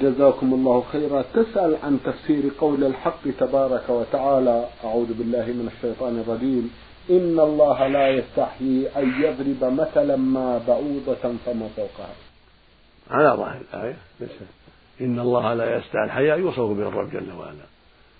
جزاكم 0.00 0.54
الله 0.54 0.84
خيرا. 0.92 1.24
تسأل 1.34 1.76
عن 1.82 1.98
تفسير 2.04 2.42
قول 2.58 2.84
الحق 2.84 3.30
تبارك 3.40 3.90
وتعالى. 3.90 4.68
أعوذ 4.84 5.14
بالله 5.14 5.46
من 5.46 5.70
الشيطان 5.76 6.20
الرجيم. 6.20 6.70
إن 7.10 7.40
الله 7.40 7.86
لا 7.86 8.08
يستحيي 8.08 8.88
أن 8.96 9.22
يضرب 9.22 9.72
مثلا 9.72 10.16
ما 10.16 10.60
بعوضة 10.68 11.34
فما 11.46 11.68
فوقها. 11.76 12.14
على 13.10 13.36
ظاهر 13.36 13.60
الآية 13.74 13.96
ليس. 14.20 14.30
إن 15.00 15.18
الله 15.18 15.54
لا 15.54 15.76
يستحي 15.76 16.04
الحياء 16.04 16.38
يوصف 16.38 16.60
به 16.60 16.88
الرب 16.88 17.10
جل 17.10 17.32
وعلا. 17.32 17.73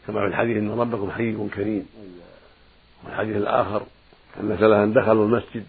كما 0.06 0.20
في 0.20 0.26
الحديث 0.26 0.56
إن 0.56 0.70
ربكم 0.70 1.10
حي 1.10 1.48
كريم. 1.54 1.86
والحديث 3.04 3.36
الآخر 3.36 3.82
أن 4.40 4.48
مثلا 4.48 4.94
دخلوا 4.94 5.24
المسجد 5.26 5.64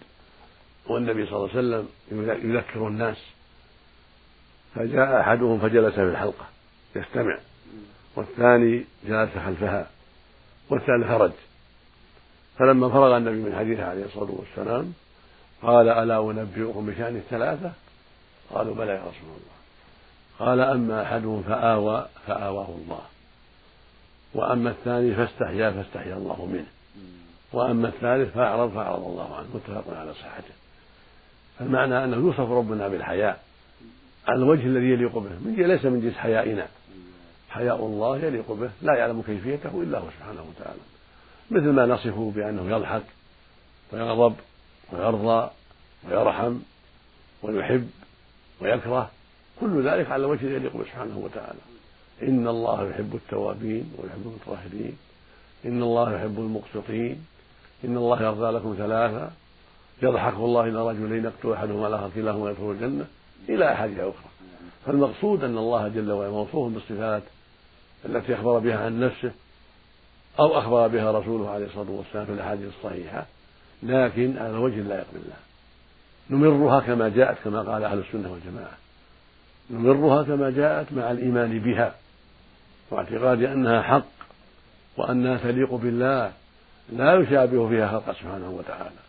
والنبي 0.86 1.26
صلى 1.26 1.36
الله 1.36 1.48
عليه 1.48 1.58
وسلم 1.58 1.88
يذكر 2.52 2.88
الناس. 2.88 3.16
فجاء 4.74 5.20
أحدهم 5.20 5.58
فجلس 5.58 5.94
في 5.94 6.02
الحلقة 6.02 6.46
يستمع 6.96 7.38
والثاني 8.16 8.84
جلس 9.06 9.30
خلفها 9.46 9.86
والثالث 10.70 11.08
خرج 11.08 11.32
فلما 12.58 12.88
فرغ 12.88 13.16
النبي 13.16 13.36
من 13.36 13.56
حديثه 13.58 13.84
عليه 13.84 14.04
الصلاة 14.04 14.30
والسلام 14.30 14.92
قال 15.62 15.88
ألا 15.88 16.30
أنبئكم 16.30 16.86
بشأن 16.86 17.16
الثلاثة؟ 17.16 17.72
قالوا 18.50 18.74
بلى 18.74 18.92
يا 18.92 19.00
رسول 19.00 19.28
الله. 19.28 19.56
قال 20.38 20.60
أما 20.60 21.02
أحدهم 21.02 21.42
فآوى 21.42 22.06
فآواه 22.26 22.68
الله. 22.68 23.00
وأما 24.34 24.70
الثاني 24.70 25.14
فاستحيا 25.14 25.70
فاستحيا 25.70 26.16
الله 26.16 26.46
منه. 26.46 26.66
وأما 27.52 27.88
الثالث 27.88 28.34
فأعرض 28.34 28.72
فأعرض 28.74 29.04
الله 29.04 29.36
عنه. 29.36 29.46
متفق 29.54 29.98
على 29.98 30.14
صحته. 30.14 30.54
فالمعنى 31.58 32.04
أنه 32.04 32.16
يوصف 32.16 32.50
ربنا 32.50 32.88
بالحياء. 32.88 33.42
على 34.28 34.38
الوجه 34.38 34.66
الذي 34.66 34.90
يليق 34.90 35.18
به. 35.18 35.30
من 35.30 35.54
ليس 35.56 35.84
من 35.84 36.00
جنس 36.00 36.14
حيائنا. 36.14 36.68
حياء 37.50 37.76
الله 37.76 38.18
يليق 38.18 38.52
به. 38.52 38.70
لا 38.82 38.94
يعلم 38.94 39.22
كيفيته 39.22 39.82
إلا 39.82 39.98
هو 39.98 40.10
سبحانه 40.10 40.44
وتعالى. 40.50 40.80
مثل 41.50 41.70
ما 41.70 41.86
نصفه 41.86 42.32
بأنه 42.34 42.76
يضحك 42.76 43.02
ويغضب 43.92 44.36
ويرضى 44.92 45.50
ويرحم 46.08 46.58
ويحب 47.42 47.90
ويكره. 48.60 49.10
كل 49.60 49.88
ذلك 49.88 50.10
على 50.10 50.26
الذي 50.26 50.46
يليق 50.46 50.76
به 50.76 50.84
سبحانه 50.84 51.18
وتعالى. 51.18 51.75
إن 52.22 52.48
الله 52.48 52.88
يحب 52.88 53.14
التوابين 53.14 53.92
ويحب 53.98 54.22
المتطهرين. 54.26 54.96
إن 55.64 55.82
الله 55.82 56.14
يحب 56.14 56.38
المقسطين. 56.38 57.26
إن 57.84 57.96
الله 57.96 58.22
يرضى 58.22 58.50
لكم 58.50 58.74
ثلاثة. 58.78 59.30
يضحك 60.02 60.34
الله 60.34 60.64
إلى 60.64 60.88
رجلين 60.88 61.24
يقتل 61.24 61.52
أحدهما 61.52 61.86
الآخر 61.86 62.10
كلاهما 62.14 62.50
يدخل 62.50 62.70
الجنة 62.70 63.04
إلى 63.48 63.72
أحاديث 63.72 63.98
أخرى. 63.98 64.30
فالمقصود 64.86 65.44
أن 65.44 65.58
الله 65.58 65.88
جل 65.88 66.12
وعلا 66.12 66.30
موصوف 66.30 66.72
بالصفات 66.72 67.22
التي 68.04 68.34
أخبر 68.34 68.58
بها 68.58 68.84
عن 68.84 69.00
نفسه 69.00 69.32
أو 70.40 70.58
أخبر 70.58 70.88
بها 70.88 71.12
رسوله 71.12 71.50
عليه 71.50 71.66
الصلاة 71.66 71.90
والسلام 71.90 72.26
في 72.26 72.32
الأحاديث 72.32 72.68
الصحيحة. 72.78 73.26
لكن 73.82 74.38
على 74.38 74.58
وجه 74.58 74.80
لا 74.80 74.94
يقبل 74.94 75.20
الله. 75.24 75.36
نمرها 76.30 76.80
كما 76.80 77.08
جاءت 77.08 77.36
كما 77.44 77.62
قال 77.62 77.84
أهل 77.84 77.98
السنة 77.98 78.32
والجماعة. 78.32 78.76
نمرها 79.70 80.22
كما 80.22 80.50
جاءت 80.50 80.92
مع 80.92 81.10
الإيمان 81.10 81.58
بها. 81.58 81.94
واعتقاد 82.90 83.42
أنها 83.42 83.82
حق 83.82 84.06
وأنها 84.96 85.36
تليق 85.36 85.74
بالله 85.74 86.32
لا 86.92 87.14
يشابه 87.14 87.68
فيها 87.68 87.88
خلق 87.88 88.12
سبحانه 88.12 88.50
وتعالى. 88.50 89.00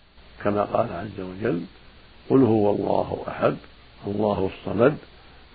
كما 0.44 0.64
قال 0.64 0.88
عز 0.94 1.20
وجل 1.20 1.62
قل 2.30 2.44
هو 2.44 2.72
الله 2.72 3.24
أحد 3.28 3.56
الله 4.08 4.50
الصمد 4.54 4.98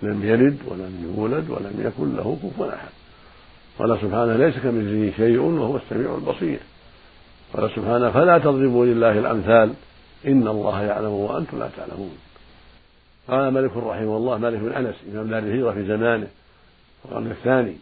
لم 0.03 0.25
يلد 0.25 0.59
ولم 0.69 1.15
يولد 1.17 1.51
ولم 1.51 1.75
يكن 1.79 2.17
له 2.17 2.39
كفوا 2.43 2.75
أحد. 2.75 2.89
قال 3.79 3.99
سبحانه 4.01 4.37
ليس 4.37 4.55
كمثله 4.55 5.13
شيء 5.17 5.41
وهو 5.41 5.77
السميع 5.77 6.15
البصير. 6.15 6.59
قال 7.53 7.71
سبحانه 7.71 8.11
فلا 8.11 8.39
تضربوا 8.39 8.87
لله 8.87 9.19
الأمثال 9.19 9.75
إن 10.27 10.49
الله 10.49 10.83
يعلم 10.83 11.11
وأنتم 11.11 11.59
لا 11.59 11.69
تعلمون. 11.77 12.17
قال 13.29 13.49
مالك 13.49 13.77
رحمه 13.77 14.17
الله 14.17 14.39
مالك 14.39 14.59
بن 14.59 14.73
أنس 14.73 14.95
إمام 15.13 15.31
دار 15.31 15.39
الهجرة 15.39 15.73
في 15.73 15.87
زمانه 15.87 16.27
القرن 17.05 17.31
الثاني. 17.31 17.77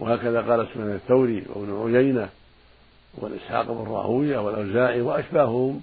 وهكذا 0.00 0.40
قال 0.40 0.66
سفيان 0.66 0.92
الثوري 0.92 1.44
وابن 1.54 1.96
عيينة 1.96 2.28
والإسحاق 3.14 3.66
بن 3.66 3.90
راهوية 3.92 4.38
والأوزاعي 4.38 5.00
وأشباههم 5.00 5.80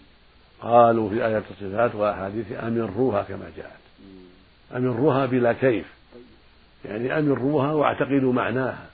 قالوا 0.62 1.10
في 1.10 1.26
آيات 1.26 1.43
الصفات 1.52 1.95
وأحاديث 1.95 2.52
أمروها 2.52 3.23
كما 3.23 3.52
جاءت. 3.58 3.84
أمروها 4.76 5.26
بلا 5.26 5.54
كيف. 5.54 5.86
يعني 6.86 7.19
أمروها 7.19 7.73
واعتقدوا 7.73 8.34
معناها 8.34 8.86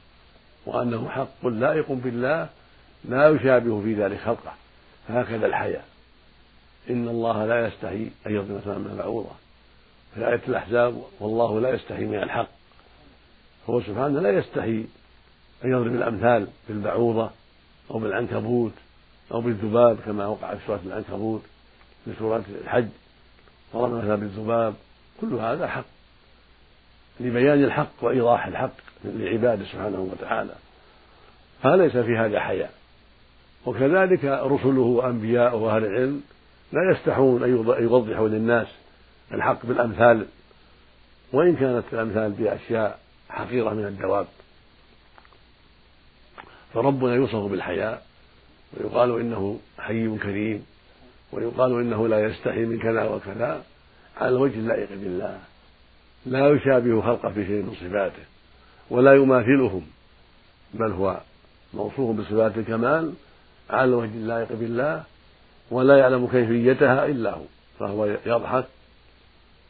وأنه 0.66 1.10
حق 1.10 1.48
لائق 1.48 1.92
بالله 1.92 2.50
لا 3.06 3.30
يشابه 3.30 3.82
في 3.82 3.94
ذلك 3.94 4.20
خلقه. 4.20 4.54
هكذا 5.10 5.46
الحياء 5.46 5.86
إن 6.90 7.08
الله 7.08 7.46
لا 7.46 7.68
يستحي 7.68 8.10
أن 8.28 8.60
مثلا 8.62 8.78
من 8.78 8.96
بعوضة 8.98 9.32
في 10.16 10.28
آية 10.28 10.42
الأحزاب 10.48 11.04
والله 11.20 11.60
لا 11.60 11.70
يستحي 11.70 12.06
من 12.06 12.24
الحق. 12.24 12.50
هو 13.70 13.82
سبحانه 13.82 14.20
لا 14.20 14.30
يستحي 14.30 14.86
أن 15.66 15.72
يضرب 15.72 15.96
الأمثال 15.96 16.48
بالبعوضة 16.68 17.30
أو 17.92 18.00
بالعنكبوت 18.00 18.72
أو 19.32 19.42
بالذباب 19.42 19.98
كما 20.06 20.28
وقع 20.28 20.56
في 20.56 20.60
سورة 20.68 20.80
العنكبوت 20.86 21.42
في 22.06 22.12
سورة 22.20 22.44
الحج. 22.64 22.88
ضرب 23.74 23.94
مثلا 23.94 24.16
بالذباب 24.16 24.74
كل 25.22 25.34
هذا 25.34 25.68
حق. 25.68 25.86
لبيان 27.20 27.64
الحق 27.64 27.92
وإيضاح 28.02 28.48
الحق 28.48 28.72
لعباده 29.06 29.66
سبحانه 29.66 30.10
وتعالى. 30.12 30.54
فليس 31.64 31.98
في 31.98 32.18
هذا 32.18 32.40
حياء. 32.40 32.74
وكذلك 33.66 34.26
رسله 34.26 34.82
وأنبياءه 34.82 35.56
وأهل 35.56 35.86
العلم 35.86 36.22
لا 36.72 36.92
يستحون 36.92 37.44
أن 37.44 37.50
يوضحوا 37.84 38.28
للناس 38.28 38.68
الحق 39.32 39.66
بالأمثال. 39.66 40.26
وإن 41.34 41.56
كانت 41.56 41.84
الأمثال 41.94 42.32
بأشياء 42.32 43.00
حقيرة 43.30 43.70
من 43.70 43.86
الدواب 43.86 44.28
فربنا 46.74 47.16
يوصف 47.16 47.36
بالحياء 47.36 48.04
ويقال 48.74 49.20
إنه 49.20 49.60
حي 49.80 50.18
كريم 50.18 50.66
ويقال 51.32 51.72
إنه 51.72 52.08
لا 52.08 52.20
يستحي 52.26 52.66
من 52.66 52.80
كذا 52.80 53.04
وكذا 53.04 53.64
على 54.18 54.30
الوجه 54.30 54.54
اللائق 54.54 54.90
بالله. 54.90 55.40
لا 56.26 56.50
يشابه 56.50 57.02
خلقه 57.02 57.30
في 57.30 57.46
شيء 57.46 57.64
من 57.64 57.74
صفاته 57.74 58.24
ولا 58.90 59.14
يماثلهم 59.14 59.82
بل 60.74 60.92
هو 60.92 61.22
موصوف 61.74 62.16
بصفات 62.16 62.58
الكمال 62.58 63.14
على 63.70 63.84
الوجه 63.84 64.14
اللائق 64.14 64.54
بالله 64.54 65.04
ولا 65.72 65.98
يعلم 65.98 66.28
كيفيتها 66.28 67.06
إلا 67.06 67.34
هو 67.34 67.44
فهو 67.80 68.06
يضحك 68.26 68.66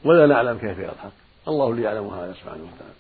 ولا 0.04 0.28
نعلم 0.28 0.58
كيف 0.58 0.80
يضحك. 0.80 1.12
الله 1.48 1.70
اللي 1.70 1.82
يعلم 1.82 2.08
هذا 2.08 2.34
سبحانه 2.34 2.64
وتعالى. 2.64 3.00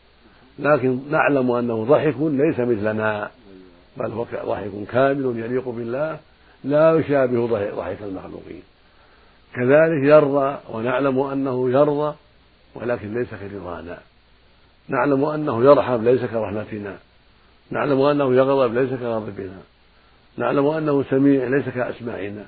لكن 0.59 1.12
نعلم 1.12 1.51
أنه 1.51 1.85
ضحك 1.85 2.15
ليس 2.19 2.59
مثلنا. 2.59 3.31
بل 3.99 4.12
هو 4.12 4.23
ضحك 4.23 4.91
كامل 4.91 5.39
يليق 5.39 5.69
بالله 5.69 6.19
لا 6.63 6.99
يشابه 6.99 7.47
ضحك 7.75 8.01
المخلوقين. 8.01 8.63
كذلك 9.55 10.03
يرضى 10.03 10.57
ونعلم 10.69 11.19
أنه 11.19 11.69
يرضى 11.69 12.15
ولكن 12.75 13.13
ليس 13.13 13.29
كرضانا 13.29 13.97
نعلم 14.88 15.25
أنه 15.25 15.63
يرحم 15.63 16.03
ليس 16.03 16.21
كرحمتنا 16.21 16.97
نعلم 17.71 18.01
أنه 18.01 18.35
يغضب 18.35 18.73
ليس 18.73 18.89
كغضبنا. 18.89 19.62
نعلم 20.38 20.67
أنه 20.67 21.03
سميع 21.09 21.47
ليس 21.47 21.69
كأسماعنا. 21.69 22.45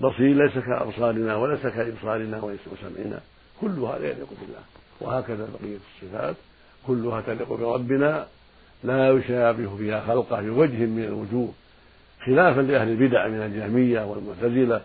بصير 0.00 0.34
ليس 0.44 0.58
كأبصارنا 0.58 1.36
وليس 1.36 1.62
كإبصارنا 1.62 2.36
وسمعنا 2.36 3.20
كل 3.60 3.78
هذا 3.78 4.04
يليق 4.04 4.28
بالله. 4.40 4.62
وهكذا 5.00 5.48
بقية 5.60 5.76
الصفات. 5.76 6.36
كلها 6.86 7.20
تليق 7.20 7.48
بربنا. 7.48 8.26
لا 8.84 9.10
يشابه 9.10 9.76
فيها 9.76 10.00
خلقه 10.00 10.40
بوجه 10.40 10.86
من 10.86 11.04
الوجوه 11.04 11.52
خلافا 12.26 12.60
لأهل 12.60 12.88
البدع 12.88 13.28
من 13.28 13.42
الجهمية 13.42 14.04
والمعتزلة 14.04 14.80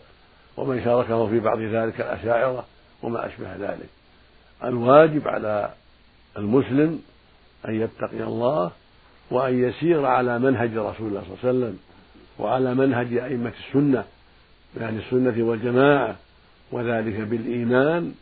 ومن 0.58 0.84
شاركه 0.84 1.28
في 1.28 1.40
بعض 1.40 1.60
ذلك 1.60 2.02
الأشاعرة 2.02 2.66
وما 3.04 3.26
أشبه 3.26 3.56
ذلك. 3.56 3.90
الواجب 4.64 5.28
على 5.28 5.70
المسلم 6.38 7.02
أن 7.68 7.82
يتقي 7.82 8.24
الله 8.24 8.72
وأن 9.32 9.64
يسير 9.70 10.06
على 10.06 10.40
منهج 10.40 10.78
رسول 10.78 11.08
الله 11.08 11.22
صلى 11.22 11.34
الله 11.34 11.40
عليه 11.44 11.50
وسلم 11.50 11.78
وعلى 12.40 12.76
منهج 12.76 13.14
أئمة 13.14 13.52
السنة 13.68 14.04
يعني 14.80 14.98
السنة 15.00 15.46
والجماعة 15.46 16.16
وذلك 16.72 17.20
بالإيمان 17.20 18.14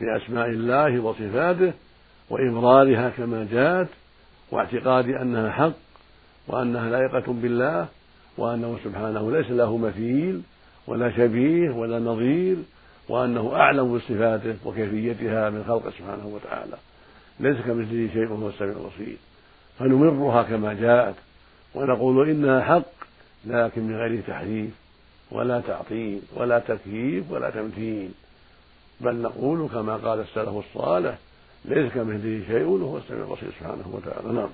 بأسماء 0.00 0.48
الله 0.48 1.00
وصفاته 1.00 1.72
وإبرارها 2.30 3.10
كما 3.10 3.46
جاءت 3.52 3.88
واعتقاد 4.54 5.08
أنها 5.08 5.50
حق 5.50 5.72
وأنها 6.48 6.90
لائقة 6.90 7.32
بالله 7.32 7.86
وأنه 8.38 8.78
سبحانه 8.84 9.30
ليس 9.30 9.50
له 9.50 9.76
مثيل 9.76 10.42
ولا 10.86 11.10
شبيه 11.16 11.70
ولا 11.70 11.98
نظير 11.98 12.56
وأنه 13.08 13.52
أعلم 13.54 13.96
بصفاته 13.96 14.56
وكيفيتها 14.64 15.50
من 15.50 15.64
خلقه 15.64 15.90
سبحانه 15.90 16.26
وتعالى. 16.26 16.76
ليس 17.40 17.56
كمثله 17.56 18.08
شيء 18.12 18.32
وهو 18.32 18.48
السميع 18.48 18.72
البصير. 18.72 19.16
فنمرها 19.78 20.42
كما 20.42 20.72
جاءت 20.72 21.14
ونقول 21.74 22.30
إنها 22.30 22.60
حق 22.60 22.94
لكن 23.46 23.82
من 23.82 23.96
غير 23.96 24.22
تحريف 24.26 24.70
ولا 25.30 25.60
تعطيل 25.60 26.20
ولا 26.36 26.58
تكييف 26.58 27.30
ولا 27.30 27.50
تمثيل. 27.50 28.10
بل 29.00 29.22
نقول 29.22 29.68
كما 29.68 29.96
قال 29.96 30.20
السلف 30.20 30.48
الصالح 30.48 31.18
ليس 31.64 31.92
كمثله 31.92 32.44
شيء 32.46 32.64
وهو 32.64 32.98
السميع 32.98 33.24
البصير 33.24 33.50
سبحانه 33.60 33.84
وتعالى. 33.92 34.32
نعم. 34.32 34.50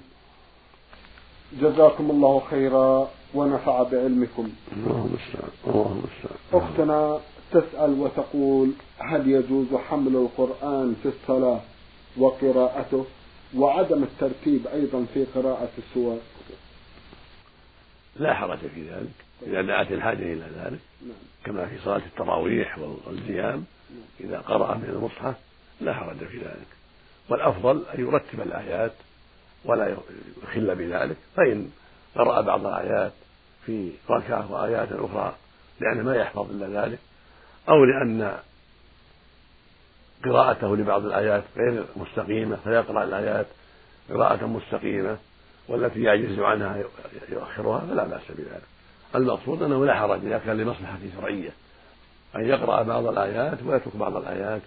جزاكم 1.60 2.10
الله 2.10 2.42
خيرا 2.50 3.10
ونفع 3.34 3.82
بعلمكم. 3.82 4.50
اللهم 4.76 5.06
المستعان 5.06 5.50
اللهم 5.66 5.92
المستعان 5.92 6.38
أختنا 6.52 7.20
تسأل 7.50 8.00
وتقول 8.00 8.72
هل 8.98 9.28
يجوز 9.28 9.74
حمل 9.74 10.16
القرآن 10.16 10.96
في 11.02 11.08
الصلاة 11.08 11.60
وقراءته 12.16 13.06
وعدم 13.56 14.02
الترتيب 14.02 14.66
أيضا 14.66 15.06
في 15.14 15.24
قراءة 15.24 15.70
السور؟ 15.78 16.18
لا 18.16 18.34
حرج 18.34 18.58
في 18.58 18.82
ذلك 18.82 19.12
إذا 19.46 19.62
دعت 19.62 19.92
الحاجة 19.92 20.32
إلى 20.32 20.46
ذلك 20.56 20.80
نعم. 21.02 21.16
كما 21.44 21.66
في 21.66 21.78
صلاة 21.84 22.02
التراويح 22.06 22.78
والزيام 23.06 23.64
إذا 24.20 24.38
قرأ 24.38 24.74
من 24.74 24.84
المصحف 24.84 25.34
لا 25.80 25.94
حرج 25.94 26.16
في 26.16 26.38
ذلك. 26.38 26.79
والأفضل 27.30 27.82
أن 27.94 28.00
يرتب 28.00 28.40
الآيات 28.40 28.92
ولا 29.64 29.96
يخل 30.42 30.74
بذلك. 30.74 31.16
فإن 31.36 31.70
قرأ 32.14 32.40
بعض 32.40 32.66
الآيات 32.66 33.12
في 33.66 33.92
ركعة 34.10 34.52
وآيات 34.52 34.88
أخرى 34.92 35.34
لأنه 35.80 36.02
ما 36.02 36.16
يحفظ 36.16 36.50
إلا 36.50 36.84
ذلك 36.84 36.98
أو 37.68 37.84
لأن 37.84 38.38
قراءته 40.24 40.76
لبعض 40.76 41.04
الآيات 41.04 41.44
غير 41.56 41.84
مستقيمة 41.96 42.56
فيقرأ 42.64 43.04
الآيات 43.04 43.46
قراءة 44.10 44.46
مستقيمة 44.46 45.16
والتي 45.68 46.02
يعجز 46.02 46.38
عنها 46.38 46.82
يؤخرها 47.28 47.78
فلا 47.78 48.04
بأس 48.04 48.22
بذلك. 48.28 48.62
المقصود 49.14 49.62
أنه 49.62 49.86
لا 49.86 49.94
حرج 49.94 50.24
إذا 50.24 50.38
كان 50.38 50.56
لمصلحة 50.56 50.98
شرعية 51.16 51.50
أن 52.36 52.44
يقرأ 52.44 52.82
بعض 52.82 53.06
الآيات 53.06 53.58
ويترك 53.62 53.96
بعض 53.96 54.16
الآيات 54.16 54.62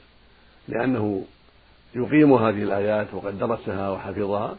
لأنه 0.67 1.25
يقيم 1.95 2.33
هذه 2.33 2.63
الآيات 2.63 3.13
وقد 3.13 3.39
درسها 3.39 3.89
وحفظها. 3.89 4.55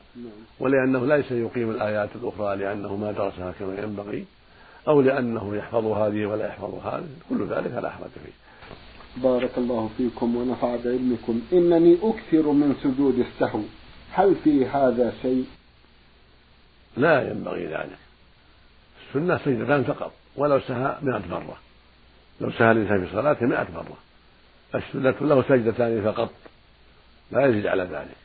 ولأنه 0.60 1.06
ليس 1.06 1.32
يقيم 1.32 1.70
الآيات 1.70 2.08
الأخرى 2.14 2.56
لأنه 2.56 2.96
ما 2.96 3.12
درسها 3.12 3.52
كما 3.58 3.82
ينبغي 3.82 4.24
أو 4.88 5.00
لأنه 5.00 5.56
يحفظ 5.56 5.86
هذه 5.86 6.26
ولا 6.26 6.46
يحفظ 6.46 6.74
هذه 6.86 7.08
كل 7.28 7.46
ذلك 7.46 7.72
لا 7.82 7.90
حرج 7.90 8.10
فيه. 8.24 8.32
بارك 9.22 9.58
الله 9.58 9.90
فيكم 9.96 10.36
ونفع 10.36 10.76
بعلمكم 10.76 11.40
إنني 11.52 11.98
أكثر 12.02 12.52
من 12.52 12.74
سجود 12.82 13.18
السهو. 13.18 13.60
هل 14.12 14.34
في 14.44 14.66
هذا 14.66 15.12
شيء؟ 15.22 15.44
لا 16.96 17.30
ينبغي 17.30 17.66
ذلك. 17.66 17.98
السنة 19.08 19.38
سجدتان 19.38 19.84
فقط 19.84 20.12
ولو 20.36 20.60
سهى 20.60 20.96
مئة 21.02 21.22
مرة. 21.30 21.56
لو 22.40 22.50
سهى 22.50 22.72
الإنسان 22.72 23.06
في 23.06 23.12
صلاته 23.12 23.46
مئة 23.46 23.66
مرة. 23.74 23.96
السنة 24.74 25.14
له 25.20 25.42
سجدتان 25.42 26.02
فقط. 26.12 26.30
لا 27.34 27.46
يزيد 27.46 27.66
على 27.66 27.82
ذلك 27.82 28.16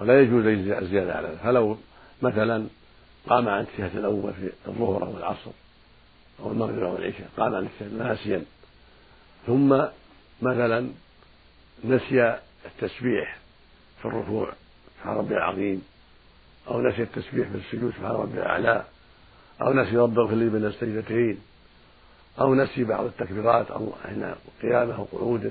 ولا 0.00 0.20
يجوز 0.20 0.46
الزيادة 0.46 1.14
على 1.14 1.28
ذلك. 1.28 1.38
فلو 1.38 1.76
مثلا 2.22 2.66
قام 3.28 3.48
عن 3.48 3.60
التشهد 3.60 3.96
الأول 3.96 4.32
في 4.32 4.50
الظهر 4.68 5.02
أو 5.02 5.16
العصر 5.16 5.50
أو 6.40 6.52
المغرب 6.52 6.82
أو 6.82 6.96
العشاء 6.96 7.28
قام 7.36 7.54
عن 7.54 7.62
التشهد 7.62 7.94
ناسيا 7.94 8.44
ثم 9.46 9.82
مثلا 10.42 10.88
نسي 11.84 12.38
التسبيح 12.66 13.36
في 14.02 14.04
الركوع 14.08 14.52
سبحان 14.98 15.16
ربي 15.16 15.34
العظيم 15.36 15.82
أو 16.68 16.80
نسي 16.80 17.02
التسبيح 17.02 17.48
في 17.48 17.54
السجود 17.54 17.92
سبحان 17.92 18.12
ربي 18.12 18.38
الأعلى 18.38 18.84
أو 19.60 19.72
نسي 19.72 19.96
رب 19.96 20.18
اغفر 20.18 20.34
لي 20.34 20.48
بين 20.48 20.64
السجدتين 20.64 21.38
أو 22.40 22.54
نسي 22.54 22.84
بعض 22.84 23.04
التكبيرات 23.04 23.70
أو 23.70 23.92
حين 24.04 24.34
قيامه 24.62 24.96
أو 24.96 25.04
قعوده 25.04 25.50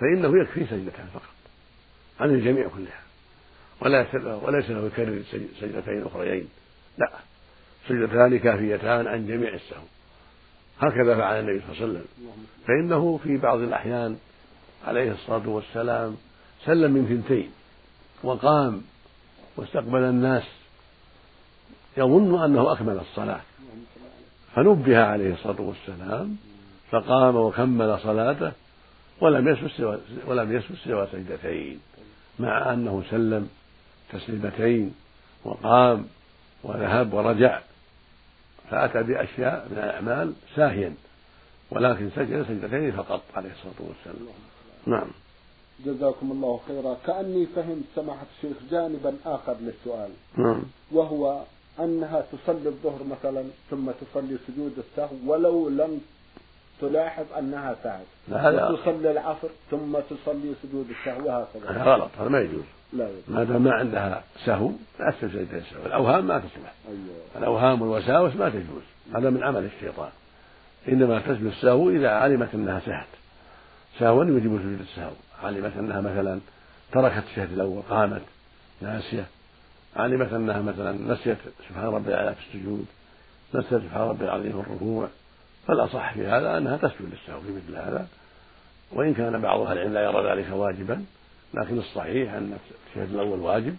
فإنه 0.00 0.40
يكفي 0.42 0.66
سجدتان 0.66 1.06
فقط. 1.14 1.37
عن 2.20 2.30
الجميع 2.30 2.68
كلها. 2.68 3.00
ولا 3.80 4.06
وليس 4.42 4.70
له 4.70 4.86
يكرر 4.86 5.22
سجدتين 5.60 6.06
أخريين. 6.06 6.48
لا. 6.98 7.10
سجدتان 7.88 8.38
كافيتان 8.38 9.06
عن 9.06 9.26
جميع 9.26 9.54
السهو. 9.54 9.84
هكذا 10.80 11.16
فعل 11.16 11.40
النبي 11.40 11.60
صلى 11.60 11.72
الله 11.72 11.82
عليه 11.82 11.92
وسلم. 11.92 12.06
فإنه 12.66 13.20
في 13.24 13.36
بعض 13.36 13.58
الأحيان 13.58 14.18
عليه 14.86 15.12
الصلاة 15.12 15.48
والسلام 15.48 16.16
سلم 16.64 16.92
من 16.92 17.06
ثنتين. 17.06 17.50
وقام 18.22 18.82
واستقبل 19.56 20.02
الناس. 20.02 20.44
يظن 21.96 22.44
أنه 22.44 22.72
أكمل 22.72 22.98
الصلاة. 22.98 23.40
فنبه 24.54 25.04
عليه 25.04 25.32
الصلاة 25.32 25.60
والسلام. 25.60 26.36
فقام 26.90 27.36
وكمل 27.36 27.98
صلاته. 27.98 28.52
ولم 29.20 29.48
يسجد 29.48 29.70
سوى 29.76 29.98
ولم 30.26 30.56
يسجد 30.56 30.76
سوى 30.84 31.08
سجدتين 31.12 31.80
مع 32.38 32.72
أنه 32.72 33.02
سلم 33.10 33.48
تسليمتين 34.12 34.94
وقام 35.44 36.06
وذهب 36.64 37.14
ورجع 37.14 37.60
فأتى 38.70 39.02
بأشياء 39.02 39.68
من 39.70 39.78
الأعمال 39.78 40.32
ساهيا 40.56 40.94
ولكن 41.70 42.10
سجد 42.16 42.42
سجدتين 42.48 42.92
فقط 42.92 43.22
عليه 43.34 43.50
الصلاة 43.50 43.88
والسلام. 43.88 44.28
نعم. 44.86 45.08
جزاكم 45.84 46.32
الله 46.32 46.60
خيرا. 46.68 46.96
كأني 47.06 47.46
فهمت 47.46 47.84
سماحة 47.94 48.26
الشيخ 48.36 48.56
جانبا 48.70 49.16
آخر 49.26 49.56
للسؤال. 49.60 50.10
نعم. 50.36 50.62
وهو 50.92 51.42
أنها 51.80 52.24
تصلي 52.32 52.68
الظهر 52.68 53.04
مثلا 53.04 53.44
ثم 53.70 53.90
تصلي 53.90 54.38
سجود 54.46 54.72
السهو 54.78 55.16
ولو 55.26 55.68
لم 55.68 56.00
تلاحظ 56.80 57.24
أنها 57.38 57.76
سهت 57.84 58.06
لا 58.28 58.50
لا. 58.50 58.70
وتصلي 58.70 59.10
العصر 59.10 59.48
ثم 59.70 59.98
تصلي 60.10 60.54
سجود 60.62 60.86
السهو 60.90 61.26
وهكذا. 61.26 61.70
هذا 61.70 61.82
غلط 61.82 62.10
هذا 62.20 62.28
ما 62.28 62.40
يجوز. 62.40 62.64
لا. 62.92 63.04
يجوز 63.04 63.22
ما 63.28 63.44
دام 63.44 63.62
ما 63.62 63.72
عندها 63.72 64.22
سهو 64.44 64.70
لا 65.00 65.10
تسجد 65.10 65.54
السهو 65.54 65.86
الأوهام 65.86 66.26
ما 66.26 66.38
تصلح 66.38 66.74
أيوه. 66.88 66.98
الأوهام 67.36 67.82
والوساوس 67.82 68.36
ما 68.36 68.48
تجوز. 68.48 68.82
هذا 69.14 69.30
من 69.30 69.42
عمل 69.42 69.64
الشيطان. 69.64 70.10
إنما 70.88 71.18
تسجد 71.18 71.46
السهو 71.46 71.90
إذا 71.90 72.08
علمت 72.08 72.54
أنها 72.54 72.80
سهت. 72.80 73.06
سهوا 73.98 74.24
يجب 74.24 74.58
سجود 74.58 74.80
السهو. 74.80 75.12
علمت 75.42 75.72
أنها 75.78 76.00
مثلا 76.00 76.40
تركت 76.92 77.24
الشهد 77.30 77.52
الأول 77.52 77.82
قامت 77.90 78.22
ناسية. 78.82 79.26
علمت 79.96 80.32
أنها 80.32 80.62
مثلا 80.62 81.12
نسيت 81.12 81.38
سبحان 81.68 81.84
ربي 81.84 82.08
الأعلى 82.08 82.34
في 82.34 82.40
السجود 82.40 82.86
نسيت 83.54 83.82
سبحان 83.82 84.08
ربي 84.08 84.24
العظيم 84.24 84.62
في 84.62 84.68
الركوع 84.68 85.08
فالأصح 85.68 86.14
في 86.14 86.26
هذا 86.26 86.58
أنها 86.58 86.76
تسجد 86.76 87.02
للسهو 87.12 87.40
في 87.40 87.52
مثل 87.52 87.76
هذا 87.76 88.06
وإن 88.92 89.14
كان 89.14 89.40
بعض 89.40 89.60
أهل 89.60 89.78
العلم 89.78 89.94
لا 89.94 90.02
يرى 90.02 90.32
ذلك 90.32 90.52
واجبا 90.52 91.04
لكن 91.54 91.78
الصحيح 91.78 92.32
أن 92.32 92.58
الشهد 92.90 93.14
الأول 93.14 93.38
واجب 93.38 93.76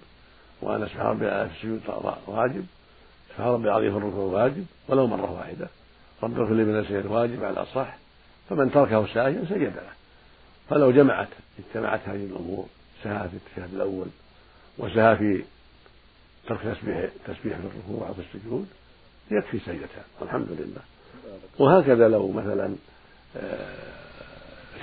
وأن 0.62 0.88
سبحان 0.88 1.08
ربي 1.08 1.30
في 1.30 1.56
السجود 1.56 1.82
واجب 2.28 2.66
سبحان 3.30 3.48
ربي 3.48 3.68
العظيم 3.68 3.92
في 3.92 3.98
الركوع 3.98 4.44
واجب 4.44 4.66
ولو 4.88 5.08
مرة 5.08 5.32
واحدة. 5.32 5.68
رب 6.24 6.40
اغفر 6.40 6.54
لي 6.54 6.64
من 6.64 6.80
الشهد 6.80 7.06
واجب 7.06 7.44
على 7.44 7.54
الأصح 7.54 7.98
فمن 8.50 8.72
تركه 8.72 9.14
ساهيا 9.14 9.46
سجد 9.50 9.76
له. 9.76 9.90
فلو 10.70 10.92
جمعت 10.92 11.28
اجتمعت 11.60 12.00
هذه 12.06 12.26
الأمور 12.26 12.66
سهى 13.04 13.30
في 13.30 13.36
التشهد 13.36 13.74
الأول 13.74 14.08
وسهى 14.78 15.16
في 15.16 15.44
ترك 16.48 16.60
تسبيح 16.62 17.10
تسبيح 17.26 17.58
في 17.58 17.66
الركوع 17.66 18.08
أو 18.08 18.14
في 18.14 18.22
السجود 18.22 18.68
يكفي 19.32 19.60
سجدتان 19.60 20.04
والحمد 20.20 20.48
لله. 20.50 20.99
وهكذا 21.60 22.08
لو 22.08 22.32
مثلا 22.32 22.76
آه، 23.38 23.90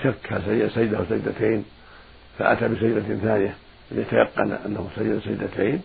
شك 0.03 0.41
سجدة 0.75 1.05
سجدتين 1.09 1.65
فأتى 2.37 2.67
بسجدة 2.67 3.15
ثانية 3.15 3.55
ليتيقن 3.91 4.51
أنه 4.51 4.87
سجد 4.95 5.19
سجدتين 5.19 5.81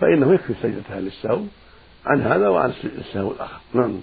فإنه 0.00 0.34
يكفي 0.34 0.50
السجدتان 0.50 0.98
للسهو 0.98 1.40
عن 2.06 2.22
هذا 2.22 2.48
وعن 2.48 2.72
السهو 2.84 3.30
الآخر. 3.30 3.60
نعم. 3.74 4.00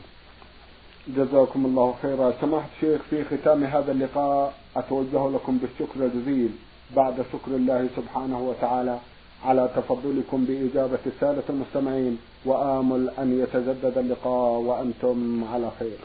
جزاكم 1.07 1.65
الله 1.65 1.95
خيرا. 2.01 2.33
سماحة 2.41 2.67
الشيخ 2.75 3.01
في 3.09 3.23
ختام 3.23 3.63
هذا 3.63 3.91
اللقاء 3.91 4.53
أتوجه 4.75 5.29
لكم 5.29 5.57
بالشكر 5.57 6.05
الجزيل. 6.05 6.49
بعد 6.95 7.15
شكر 7.33 7.51
الله 7.51 7.89
سبحانه 7.95 8.39
وتعالى. 8.39 8.99
على 9.45 9.69
تفضلكم 9.75 10.45
بإجابة 10.45 10.99
السادة 11.05 11.43
المستمعين 11.49 12.17
وآمل 12.45 13.09
أن 13.19 13.41
يتجدد 13.41 13.97
اللقاء 13.97 14.59
وأنتم 14.59 15.43
على 15.53 15.71
خير. 15.79 15.97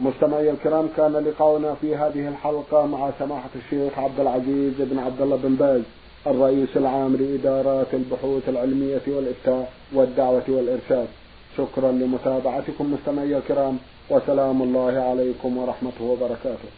مستمعي 0.00 0.50
الكرام 0.50 0.88
كان 0.96 1.12
لقاؤنا 1.12 1.74
في 1.74 1.96
هذه 1.96 2.28
الحلقة 2.28 2.86
مع 2.86 3.10
سماحة 3.18 3.48
الشيخ 3.56 3.98
عبد 3.98 4.20
العزيز 4.20 4.74
بن 4.78 4.98
عبد 4.98 5.20
الله 5.22 5.36
بن 5.36 5.54
باز 5.54 5.82
الرئيس 6.26 6.76
العام 6.76 7.16
لإدارات 7.16 7.94
البحوث 7.94 8.48
العلمية 8.48 9.02
والإفتاء 9.06 9.72
والدعوة 9.92 10.42
والإرشاد. 10.48 11.08
شكرا 11.56 11.92
لمتابعتكم 11.92 12.92
مستمعي 12.94 13.36
الكرام 13.36 13.78
وسلام 14.10 14.62
الله 14.62 15.00
عليكم 15.10 15.56
ورحمته 15.56 16.04
وبركاته. 16.04 16.68